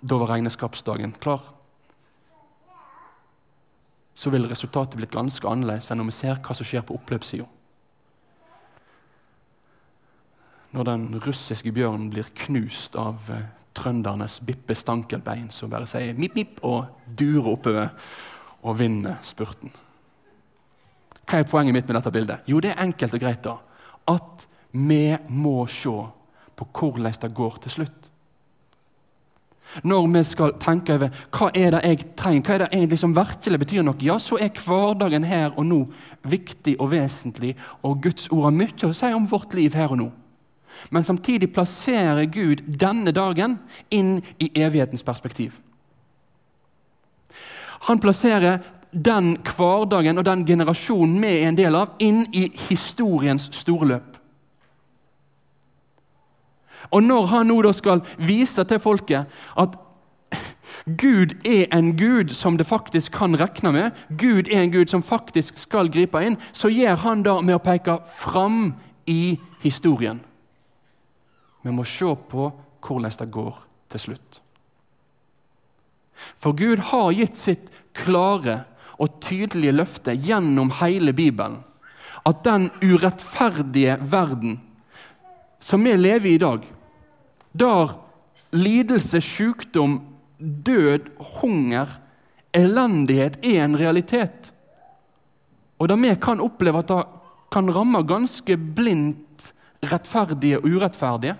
Da 0.00 0.18
var 0.20 0.30
regnskapsdagen 0.30 1.16
klar. 1.18 1.42
Så 4.14 4.30
ville 4.30 4.50
resultatet 4.50 4.94
blitt 5.00 5.10
ganske 5.10 5.48
annerledes 5.48 5.90
enn 5.90 5.98
når 5.98 6.10
vi 6.10 6.14
ser 6.20 6.38
hva 6.38 6.54
som 6.54 6.66
skjer 6.68 6.84
på 6.86 6.94
oppløpssida. 6.94 7.46
Når 10.74 10.86
den 10.86 11.08
russiske 11.24 11.72
bjørnen 11.74 12.12
blir 12.12 12.28
knust 12.44 12.98
av 13.00 13.30
eh, 13.32 13.48
trøndernes 13.74 14.40
Bippe 14.46 14.74
Stankelbein, 14.76 15.48
som 15.50 15.72
bare 15.72 15.88
sier 15.90 16.14
mip, 16.18 16.36
mip 16.36 16.62
og 16.62 16.86
durer 17.06 17.50
oppover 17.54 17.90
og 18.64 18.78
vinner 18.80 19.20
spurten. 19.22 19.72
Hva 21.24 21.40
er 21.40 21.48
poenget 21.48 21.76
mitt 21.76 21.88
med 21.88 21.98
dette 21.98 22.12
bildet? 22.12 22.48
Jo, 22.48 22.60
det 22.60 22.72
er 22.72 22.82
enkelt 22.84 23.14
og 23.16 23.22
greit 23.22 23.44
da, 23.44 23.58
at 24.12 24.48
vi 24.74 25.14
må 25.30 25.64
se 25.70 25.94
på 26.54 26.66
hvordan 26.72 27.20
det 27.20 27.34
går 27.34 27.62
til 27.64 27.76
slutt. 27.78 28.10
Når 29.82 30.06
vi 30.06 30.22
skal 30.24 30.52
tenke 30.62 30.94
over 30.94 31.10
hva 31.34 31.48
er 31.56 31.72
det 31.74 31.80
jeg 31.82 32.02
trenger, 32.18 32.42
hva 32.44 32.54
er 32.54 32.62
det 32.62 32.68
egentlig 32.76 32.98
som 33.00 33.14
virkelig 33.16 33.58
betyr 33.64 33.86
noe, 33.86 33.98
ja, 34.06 34.18
så 34.22 34.38
er 34.38 34.52
hverdagen 34.54 35.26
her 35.26 35.56
og 35.56 35.66
nå 35.66 35.80
viktig 36.30 36.76
og 36.78 36.92
vesentlig, 36.92 37.54
og 37.82 38.02
Guds 38.04 38.28
ord 38.30 38.50
har 38.50 38.54
mye 38.54 38.90
å 38.90 38.94
si 38.94 39.10
om 39.16 39.26
vårt 39.30 39.56
liv 39.58 39.74
her 39.74 39.90
og 39.90 39.98
nå. 39.98 40.10
Men 40.94 41.06
samtidig 41.06 41.52
plasserer 41.54 42.26
Gud 42.30 42.62
denne 42.66 43.14
dagen 43.14 43.58
inn 43.90 44.18
i 44.38 44.50
evighetens 44.54 45.06
perspektiv. 45.06 45.58
Han 47.88 48.00
plasserer 48.00 48.62
den 48.94 49.34
hverdagen 49.42 50.18
og 50.18 50.26
den 50.26 50.44
generasjonen 50.46 51.20
vi 51.22 51.30
er 51.40 51.48
en 51.48 51.58
del 51.58 51.76
av, 51.76 51.96
inn 51.98 52.24
i 52.32 52.46
historiens 52.68 53.48
storløp. 53.52 54.10
Og 56.92 57.02
når 57.02 57.26
han 57.32 57.48
nå 57.48 57.56
da 57.64 57.72
skal 57.74 58.04
vise 58.22 58.64
til 58.68 58.80
folket 58.82 59.40
at 59.58 59.80
Gud 60.84 61.32
er 61.48 61.70
en 61.72 61.94
Gud 61.96 62.34
som 62.36 62.58
det 62.60 62.66
faktisk 62.68 63.14
kan 63.16 63.36
regne 63.40 63.72
med, 63.72 63.90
Gud 64.10 64.50
er 64.52 64.62
en 64.62 64.72
Gud 64.72 64.92
som 64.92 65.02
faktisk 65.02 65.58
skal 65.58 65.88
gripe 65.88 66.20
inn, 66.20 66.36
så 66.52 66.68
gjør 66.68 67.00
han 67.06 67.24
da 67.24 67.38
med 67.40 67.56
å 67.56 67.62
peke 67.64 67.98
fram 68.20 68.74
i 69.08 69.38
historien. 69.64 70.20
Vi 71.64 71.72
må 71.72 71.86
se 71.88 72.12
på 72.30 72.50
hvordan 72.84 73.18
det 73.18 73.30
går 73.32 73.60
til 73.94 74.00
slutt. 74.08 74.43
For 76.14 76.56
Gud 76.56 76.78
har 76.90 77.12
gitt 77.16 77.36
sitt 77.38 77.70
klare 77.96 78.62
og 78.98 79.20
tydelige 79.24 79.74
løfte 79.74 80.14
gjennom 80.14 80.70
hele 80.80 81.14
Bibelen 81.16 81.60
at 82.24 82.44
den 82.46 82.70
urettferdige 82.80 83.98
verden 84.00 84.58
som 85.64 85.84
vi 85.84 85.94
lever 85.96 86.28
i 86.28 86.34
i 86.34 86.40
dag, 86.40 86.64
der 87.52 87.94
lidelse, 88.52 89.20
sykdom, 89.20 90.00
død, 90.38 91.08
hunger, 91.40 91.88
elendighet 92.52 93.38
er 93.42 93.64
en 93.64 93.78
realitet, 93.80 94.52
og 95.78 95.88
der 95.88 96.00
vi 96.00 96.12
kan 96.20 96.40
oppleve 96.44 96.84
at 96.84 96.92
det 96.92 97.02
kan 97.54 97.70
ramme 97.70 98.02
ganske 98.06 98.56
blindt 98.56 99.52
rettferdige 99.84 100.58
og 100.58 100.68
urettferdige 100.68 101.36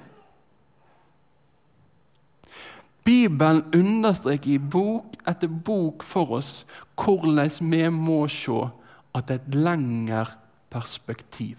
Bibelen 3.04 3.64
understreker 3.74 4.50
i 4.50 4.58
bok 4.58 5.16
etter 5.28 5.48
bok 5.48 6.02
for 6.02 6.38
oss 6.38 6.64
hvordan 6.96 7.50
vi 7.70 7.82
må 7.92 8.24
se 8.32 8.62
at 9.14 9.28
det 9.28 9.34
er 9.34 9.42
et 9.42 9.58
lengre 9.66 10.24
perspektiv. 10.72 11.56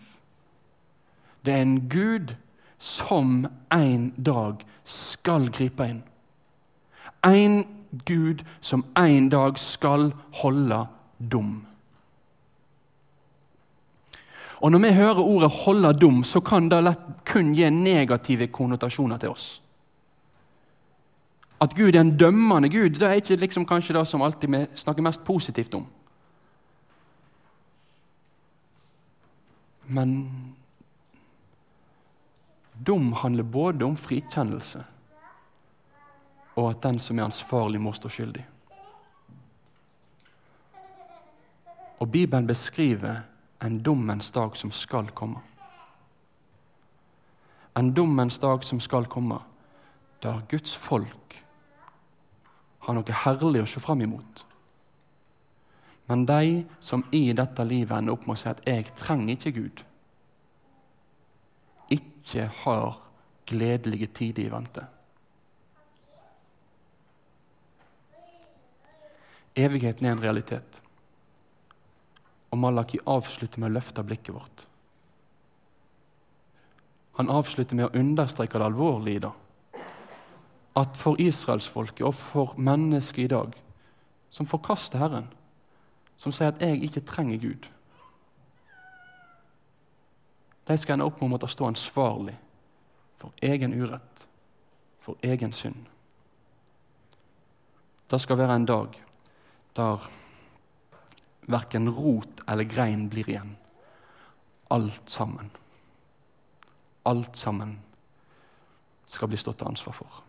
Det 1.46 1.54
er 1.54 1.62
en 1.62 1.90
Gud 1.90 2.34
som 2.80 3.46
en 3.72 4.10
dag 4.18 4.66
skal 4.84 5.48
gripe 5.54 5.86
inn. 5.86 6.02
En 7.26 7.64
Gud 8.06 8.44
som 8.62 8.84
en 8.98 9.30
dag 9.30 9.60
skal 9.62 10.12
holde 10.42 10.82
dum. 11.20 11.66
Og 14.62 14.72
Når 14.72 14.80
vi 14.80 14.94
hører 14.94 15.20
ordet 15.20 15.52
'holde 15.52 15.94
dum', 15.94 16.24
så 16.24 16.40
kan 16.40 16.70
det 16.70 16.84
lett 16.84 17.00
kun 17.26 17.54
gi 17.54 17.70
negative 17.70 18.48
konnotasjoner 18.48 19.18
til 19.18 19.30
oss. 19.30 19.62
At 21.60 21.76
Gud 21.76 21.96
er 21.96 22.02
en 22.02 22.18
dømmende 22.18 22.70
Gud, 22.70 22.90
det 23.00 23.08
er 23.08 23.22
ikke 23.22 23.36
liksom 23.40 23.66
kanskje 23.66 23.96
det 23.96 24.08
som 24.08 24.22
alltid 24.22 24.52
vi 24.52 24.66
snakker 24.76 25.06
mest 25.06 25.24
positivt 25.24 25.74
om. 25.74 25.86
Men 29.88 30.12
dom 32.74 33.14
handler 33.14 33.44
både 33.44 33.86
om 33.86 33.96
frikjennelse 33.98 34.84
og 36.56 36.70
at 36.70 36.84
den 36.84 37.00
som 37.00 37.20
er 37.20 37.28
ansvarlig, 37.28 37.82
må 37.82 37.92
stå 37.94 38.10
skyldig. 38.10 38.46
Og 42.00 42.12
Bibelen 42.12 42.48
beskriver 42.48 43.26
en 43.64 43.80
dommens 43.84 44.32
dag 44.32 44.56
som 44.56 44.72
skal 44.72 45.12
komme. 45.16 45.42
En 47.76 47.92
dommens 47.94 48.40
dag 48.40 48.64
som 48.64 48.80
skal 48.80 49.06
komme, 49.06 49.40
der 50.24 50.42
Guds 50.50 50.76
folk 50.76 51.45
har 52.86 52.94
noe 52.94 53.22
herlig 53.24 53.64
å 53.64 53.70
se 53.70 53.82
fram 53.82 54.04
imot. 54.06 54.46
Men 56.06 56.26
de 56.30 56.66
som 56.80 57.04
i 57.12 57.32
dette 57.34 57.66
livet 57.66 57.98
ender 57.98 58.14
opp 58.14 58.28
med 58.28 58.38
å 58.38 58.42
si 58.42 58.50
at 58.50 58.62
'jeg 58.66 58.96
trenger 58.96 59.34
ikke 59.36 59.52
Gud', 59.52 59.84
ikke 61.90 62.48
har 62.64 63.02
gledelige 63.46 64.08
tider 64.08 64.44
i 64.44 64.50
vente. 64.50 64.86
Evigheten 69.56 70.06
er 70.06 70.12
en 70.12 70.22
realitet. 70.22 70.82
Og 72.52 72.58
Malaki 72.58 73.00
avslutter 73.08 73.60
med 73.60 73.72
å 73.72 73.74
løfte 73.74 74.04
blikket 74.04 74.36
vårt. 74.36 74.66
Han 77.16 77.30
avslutter 77.30 77.76
med 77.76 77.86
å 77.86 78.00
understreke 78.00 78.60
det 78.60 78.66
alvorlige 78.66 79.16
i 79.16 79.20
det 79.20 79.32
at 80.76 80.98
for 80.98 81.16
israelsfolket 81.20 82.06
og 82.06 82.16
for 82.16 82.56
mennesket 82.58 83.24
i 83.24 83.32
dag, 83.32 83.54
som 84.30 84.46
forkaster 84.46 85.00
Herren, 85.00 85.28
som 86.18 86.32
sier 86.32 86.48
at 86.48 86.62
'jeg 86.62 86.84
ikke 86.84 87.00
trenger 87.00 87.38
Gud', 87.38 87.70
de 90.68 90.78
skal 90.78 90.94
ende 90.94 91.06
opp 91.06 91.22
med 91.22 91.28
å 91.28 91.34
måtte 91.36 91.48
stå 91.48 91.68
ansvarlig 91.68 92.38
for 93.18 93.32
egen 93.42 93.74
urett, 93.74 94.28
for 95.00 95.18
egen 95.22 95.54
synd. 95.54 95.86
Det 98.10 98.22
skal 98.22 98.38
være 98.38 98.56
en 98.56 98.66
dag 98.66 99.02
der 99.76 100.10
verken 101.48 101.90
rot 101.90 102.42
eller 102.48 102.64
grein 102.64 103.10
blir 103.10 103.30
igjen. 103.30 103.56
Alt 104.72 105.10
sammen. 105.10 105.52
Alt 107.06 107.38
sammen 107.38 107.80
skal 109.06 109.30
bli 109.30 109.38
stått 109.38 109.58
til 109.62 109.70
ansvar 109.70 109.94
for. 109.94 110.25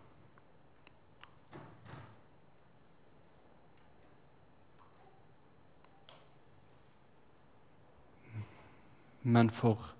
Men 9.27 9.51
for 9.51 9.91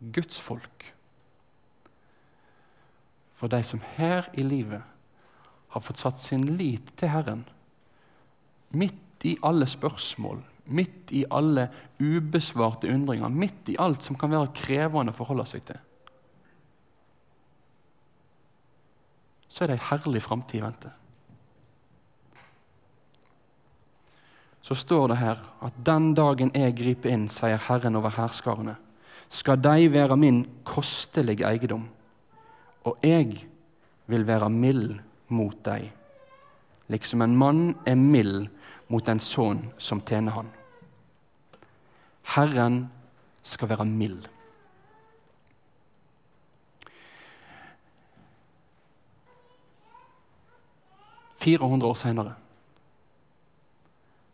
Guds 0.00 0.40
folk. 0.40 0.86
For 3.36 3.52
de 3.52 3.60
som 3.64 3.82
her 3.96 4.28
i 4.36 4.44
livet 4.44 4.84
har 5.70 5.84
fått 5.84 6.00
satt 6.00 6.20
sin 6.20 6.46
lit 6.56 6.94
til 6.96 7.12
Herren, 7.12 7.44
midt 8.72 9.28
i 9.28 9.36
alle 9.44 9.68
spørsmål, 9.68 10.40
midt 10.70 11.12
i 11.12 11.26
alle 11.30 11.68
ubesvarte 12.00 12.88
undringer, 12.90 13.28
midt 13.28 13.68
i 13.72 13.78
alt 13.80 14.04
som 14.06 14.18
kan 14.18 14.32
være 14.32 14.54
krevende 14.56 15.12
å 15.14 15.20
forholde 15.20 15.48
seg 15.50 15.64
til. 15.68 15.80
så 19.50 19.64
er 19.64 19.72
det 19.72 19.80
ei 19.80 19.86
herlig 19.90 20.22
framtid 20.22 20.60
i 20.60 20.62
vente. 20.62 20.92
Så 24.62 24.74
står 24.74 25.08
det 25.08 25.18
her 25.20 25.40
at 25.64 25.76
den 25.86 26.12
dagen 26.14 26.52
jeg 26.54 26.76
griper 26.76 27.12
inn, 27.12 27.28
sier 27.32 27.60
Herren 27.68 27.96
over 27.96 28.12
hærskarene, 28.14 28.76
skal 29.30 29.60
de 29.62 29.88
være 29.92 30.18
min 30.18 30.42
kostelige 30.66 31.46
eiendom, 31.46 31.86
og 32.84 32.98
jeg 33.02 33.46
vil 34.10 34.26
være 34.26 34.50
mild 34.50 34.98
mot 35.28 35.56
deg, 35.64 35.90
liksom 36.90 37.22
en 37.22 37.36
mann 37.38 37.62
er 37.86 37.96
mild 37.96 38.48
mot 38.90 39.08
en 39.08 39.22
sønn 39.22 39.62
som 39.78 40.02
tjener 40.02 40.34
han. 40.34 40.50
Herren 42.34 42.82
skal 43.42 43.70
være 43.70 43.86
mild. 43.86 44.26
400 51.40 51.88
år 51.88 51.94
senere 51.96 52.34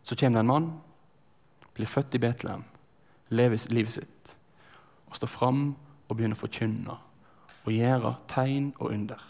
så 0.07 0.17
kommer 0.17 0.39
det 0.39 0.45
en 0.45 0.47
mann, 0.47 0.69
blir 1.75 1.91
født 1.91 2.15
i 2.15 2.21
Betlehem, 2.23 2.63
lever 3.35 3.59
livet 3.75 3.99
sitt 3.99 4.35
og 5.07 5.19
står 5.19 5.31
fram 5.31 5.63
og 6.07 6.15
begynner 6.15 6.39
å 6.39 6.43
forkynne 6.45 6.95
og 7.67 7.75
gjøre 7.75 8.13
tegn 8.31 8.71
og 8.79 8.93
under. 8.93 9.23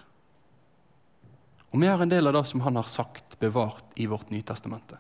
Og 1.73 1.81
Vi 1.81 1.89
har 1.89 2.01
en 2.01 2.13
del 2.13 2.29
av 2.29 2.37
det 2.37 2.45
som 2.49 2.61
han 2.65 2.77
har 2.77 2.89
sagt, 2.89 3.39
bevart 3.41 3.97
i 3.97 4.07
vårt 4.07 4.31
Nytestamentet. 4.31 4.99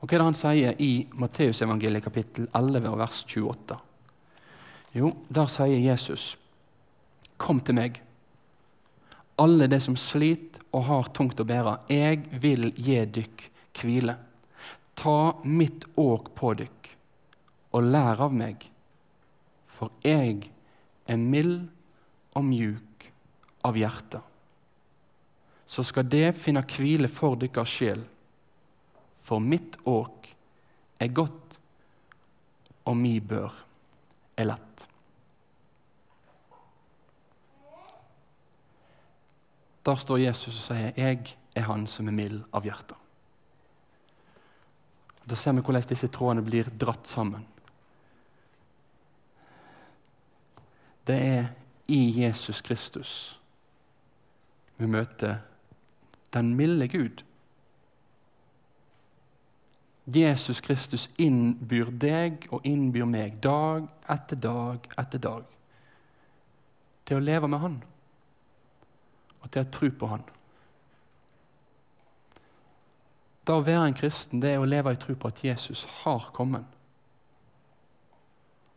Og 0.00 0.08
Hva 0.08 0.16
er 0.16 0.18
det 0.18 0.28
han 0.30 0.36
sier 0.36 0.80
i 0.82 1.06
Matteusevangeliet 1.12 2.04
kapittel 2.04 2.48
11 2.52 2.96
vers 2.98 3.24
28? 3.28 3.78
Jo, 4.92 5.12
der 5.28 5.46
sier 5.46 5.78
Jesus, 5.78 6.36
'Kom 7.38 7.60
til 7.60 7.74
meg' 7.74 8.00
alle 9.36 9.66
de 9.66 9.80
som 9.80 9.96
sliter 9.96 10.60
og 10.72 10.84
har 10.84 11.10
tungt 11.14 11.40
å 11.40 11.46
bære. 11.48 11.78
Jeg 11.88 12.26
vil 12.40 12.70
gi 12.76 12.98
dykk 13.04 13.48
hvile. 13.78 14.16
Ta 14.94 15.34
mitt 15.44 15.86
åk 15.96 16.34
på 16.36 16.52
dykk 16.60 16.90
og 17.72 17.88
lær 17.88 18.20
av 18.26 18.34
meg, 18.36 18.66
for 19.66 19.94
jeg 20.04 20.50
er 21.08 21.16
mild 21.16 21.64
og 22.36 22.44
mjuk 22.44 23.06
av 23.64 23.78
hjerte. 23.80 24.20
Så 25.66 25.84
skal 25.88 26.08
det 26.12 26.34
finne 26.36 26.64
hvile 26.68 27.08
for 27.08 27.38
deres 27.40 27.72
sjel, 27.72 28.02
for 29.22 29.40
mitt 29.40 29.78
åk 29.88 30.28
er 31.00 31.14
godt, 31.16 31.58
og 32.84 32.98
mi 32.98 33.16
bør 33.20 33.54
er 34.36 34.50
lett. 34.52 34.86
Der 39.82 39.96
står 39.98 40.18
Jesus 40.18 40.54
og 40.54 40.62
sier 40.62 40.92
'Jeg 40.96 41.36
er 41.56 41.62
han 41.62 41.86
som 41.86 42.08
er 42.08 42.12
mild 42.12 42.44
av 42.52 42.62
hjerte'. 42.62 43.01
Da 45.28 45.36
ser 45.38 45.54
vi 45.56 45.62
hvordan 45.62 45.88
disse 45.88 46.08
trådene 46.12 46.42
blir 46.44 46.70
dratt 46.78 47.08
sammen. 47.08 47.46
Det 51.06 51.18
er 51.18 51.46
i 51.90 52.22
Jesus 52.22 52.60
Kristus 52.62 53.38
vi 54.82 54.88
møter 54.90 55.36
den 56.34 56.54
milde 56.58 56.88
Gud. 56.88 57.22
Jesus 60.06 60.60
Kristus 60.60 61.06
innbyr 61.22 61.92
deg 62.02 62.48
og 62.50 62.66
innbyr 62.66 63.06
meg 63.06 63.36
dag 63.44 63.86
etter 64.10 64.40
dag 64.42 64.88
etter 64.98 65.22
dag 65.22 65.44
til 67.06 67.20
å 67.20 67.22
leve 67.22 67.50
med 67.50 67.62
Han 67.62 67.76
og 69.42 69.50
til 69.50 69.62
å 69.62 69.70
tro 69.76 69.90
på 70.00 70.10
Han. 70.10 70.24
Da 73.46 73.56
å 73.58 73.64
være 73.66 73.88
en 73.88 73.96
kristen 73.98 74.42
det 74.42 74.54
er 74.54 74.62
å 74.62 74.68
leve 74.68 74.92
i 74.94 74.98
tro 75.00 75.16
på 75.18 75.30
at 75.32 75.42
Jesus 75.42 75.84
har 76.02 76.28
kommet, 76.34 76.66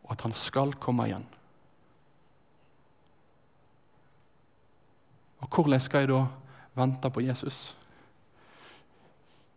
og 0.04 0.12
at 0.14 0.24
han 0.26 0.34
skal 0.34 0.74
komme 0.82 1.06
igjen. 1.06 1.26
Og 5.44 5.50
hvordan 5.52 5.82
skal 5.82 6.02
jeg 6.02 6.10
da 6.10 6.22
vente 6.74 7.10
på 7.12 7.22
Jesus? 7.22 7.60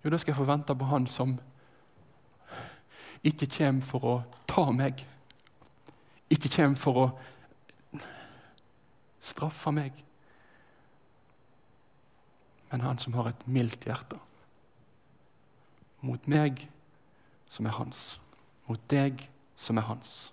Jo, 0.04 0.12
da 0.12 0.20
skal 0.20 0.32
jeg 0.32 0.40
få 0.40 0.48
vente 0.48 0.76
på 0.76 0.90
Han 0.92 1.08
som 1.12 1.34
ikke 3.26 3.50
kommer 3.58 3.88
for 3.88 4.06
å 4.06 4.18
ta 4.48 4.68
meg, 4.72 5.02
ikke 6.30 6.52
kommer 6.54 6.80
for 6.80 7.02
å 7.02 7.08
straffe 9.20 9.74
meg 9.76 10.06
men 12.70 12.82
han 12.82 12.98
som 12.98 13.14
har 13.18 13.32
et 13.32 13.48
mildt 13.50 13.86
hjerte. 13.90 14.20
Mot 16.02 16.28
meg 16.32 16.68
som 17.50 17.68
er 17.68 17.76
hans. 17.76 18.20
Mot 18.68 18.82
deg 18.92 19.26
som 19.60 19.78
er 19.78 19.88
hans. 19.90 20.32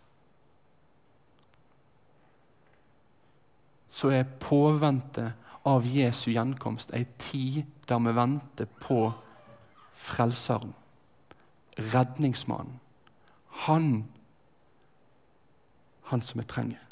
Så 3.91 4.13
er 4.13 4.29
påvente 4.41 5.33
av 5.67 5.87
Jesu 5.89 6.31
gjenkomst 6.31 6.93
ei 6.95 7.07
tid 7.19 7.65
der 7.89 8.03
vi 8.05 8.13
venter 8.15 8.69
på 8.83 9.01
Frelseren, 9.97 10.75
redningsmannen. 11.93 12.77
Han, 13.65 14.05
han 16.13 16.23
som 16.23 16.43
vi 16.43 16.45
trenger 16.47 16.87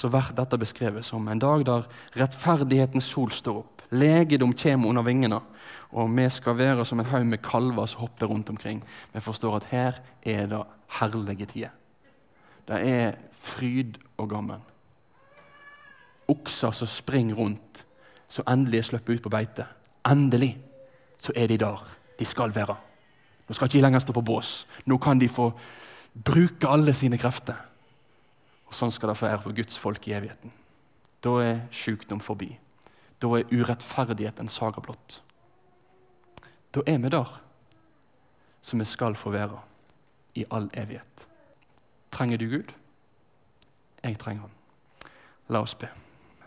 så 0.00 0.08
blir 0.08 0.32
dette 0.32 0.56
beskrevet 0.56 1.04
som 1.04 1.26
en 1.28 1.40
dag 1.42 1.64
der 1.68 1.84
rettferdighetens 2.16 3.08
sol 3.12 3.32
står 3.34 3.58
opp. 3.60 3.69
Legedom 3.90 4.52
kommer 4.54 4.88
under 4.88 5.02
vingene, 5.02 5.40
og 5.90 6.10
vi 6.14 6.28
skal 6.30 6.58
være 6.58 6.84
som 6.86 7.00
en 7.00 7.10
haug 7.10 7.26
med 7.26 7.42
kalver 7.42 7.86
som 7.86 8.00
hopper 8.00 8.26
rundt 8.26 8.50
omkring. 8.50 8.84
Vi 9.12 9.20
forstår 9.20 9.56
at 9.56 9.68
her 9.70 10.00
er 10.22 10.46
det 10.46 10.62
herlige 11.00 11.46
tider. 11.46 11.74
Det 12.68 12.78
er 12.88 13.16
fryd 13.32 13.98
og 14.18 14.28
gammen. 14.30 14.62
Okser 16.28 16.70
som 16.70 16.86
springer 16.86 17.34
rundt, 17.34 17.84
som 18.28 18.46
endelig 18.46 18.78
er 18.78 18.82
sluppet 18.82 19.18
ut 19.18 19.22
på 19.22 19.32
beite. 19.32 19.66
Endelig 20.06 20.54
så 21.18 21.32
er 21.36 21.46
de 21.46 21.58
der 21.58 21.82
de 22.18 22.24
skal 22.24 22.54
være. 22.54 22.76
Nå 23.48 23.54
skal 23.54 23.66
ikke 23.66 23.78
de 23.78 23.82
lenger 23.82 23.98
stå 24.04 24.14
på 24.14 24.22
bås. 24.22 24.66
Nå 24.86 24.98
kan 25.02 25.18
de 25.18 25.28
få 25.28 25.50
bruke 26.14 26.68
alle 26.68 26.94
sine 26.94 27.18
krefter. 27.18 27.58
Og 28.70 28.76
Sånn 28.78 28.92
skal 28.94 29.10
det 29.10 29.18
være 29.18 29.42
for 29.42 29.56
Guds 29.56 29.78
folk 29.78 30.06
i 30.06 30.14
evigheten. 30.14 30.52
Da 31.24 31.32
er 31.42 31.64
sykdom 31.74 32.20
forbi. 32.22 32.52
Da 33.20 33.28
er 33.36 33.52
urettferdighet 33.52 34.40
en 34.40 34.48
saga 34.48 34.80
blott. 34.80 35.20
Da 36.74 36.82
er 36.86 36.98
vi 36.98 37.08
der 37.12 37.40
som 38.62 38.78
vi 38.78 38.84
skal 38.84 39.16
få 39.16 39.30
være 39.30 39.58
i 40.34 40.44
all 40.50 40.70
evighet. 40.74 41.26
Trenger 42.10 42.38
du 42.38 42.48
Gud? 42.48 42.72
Jeg 44.02 44.18
trenger 44.18 44.42
Han. 44.42 44.56
La 45.48 45.60
oss 45.60 45.74
be. 45.74 45.88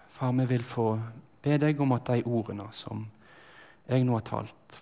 Far, 0.10 0.32
vi 0.32 0.46
vil 0.46 0.64
få 0.64 1.00
be 1.44 1.58
deg 1.58 1.82
om 1.82 1.92
at 1.92 2.08
de 2.08 2.24
ordene 2.26 2.70
som 2.72 3.06
jeg 3.90 4.06
nå 4.06 4.16
har 4.16 4.26
talt, 4.28 4.80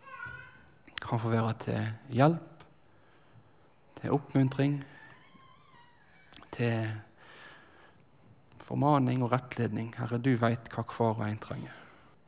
kan 1.01 1.19
få 1.19 1.31
være 1.33 1.53
til 1.63 1.87
hjelp, 2.13 2.65
til 3.97 4.13
oppmuntring, 4.13 4.83
til 6.53 6.91
formaning 8.61 9.23
og 9.23 9.31
rettledning. 9.31 9.95
Herre, 9.97 10.21
du 10.21 10.35
veit 10.37 10.69
hva 10.69 10.85
hver 10.85 11.17
og 11.17 11.25
en 11.25 11.41
trenger. 11.41 11.80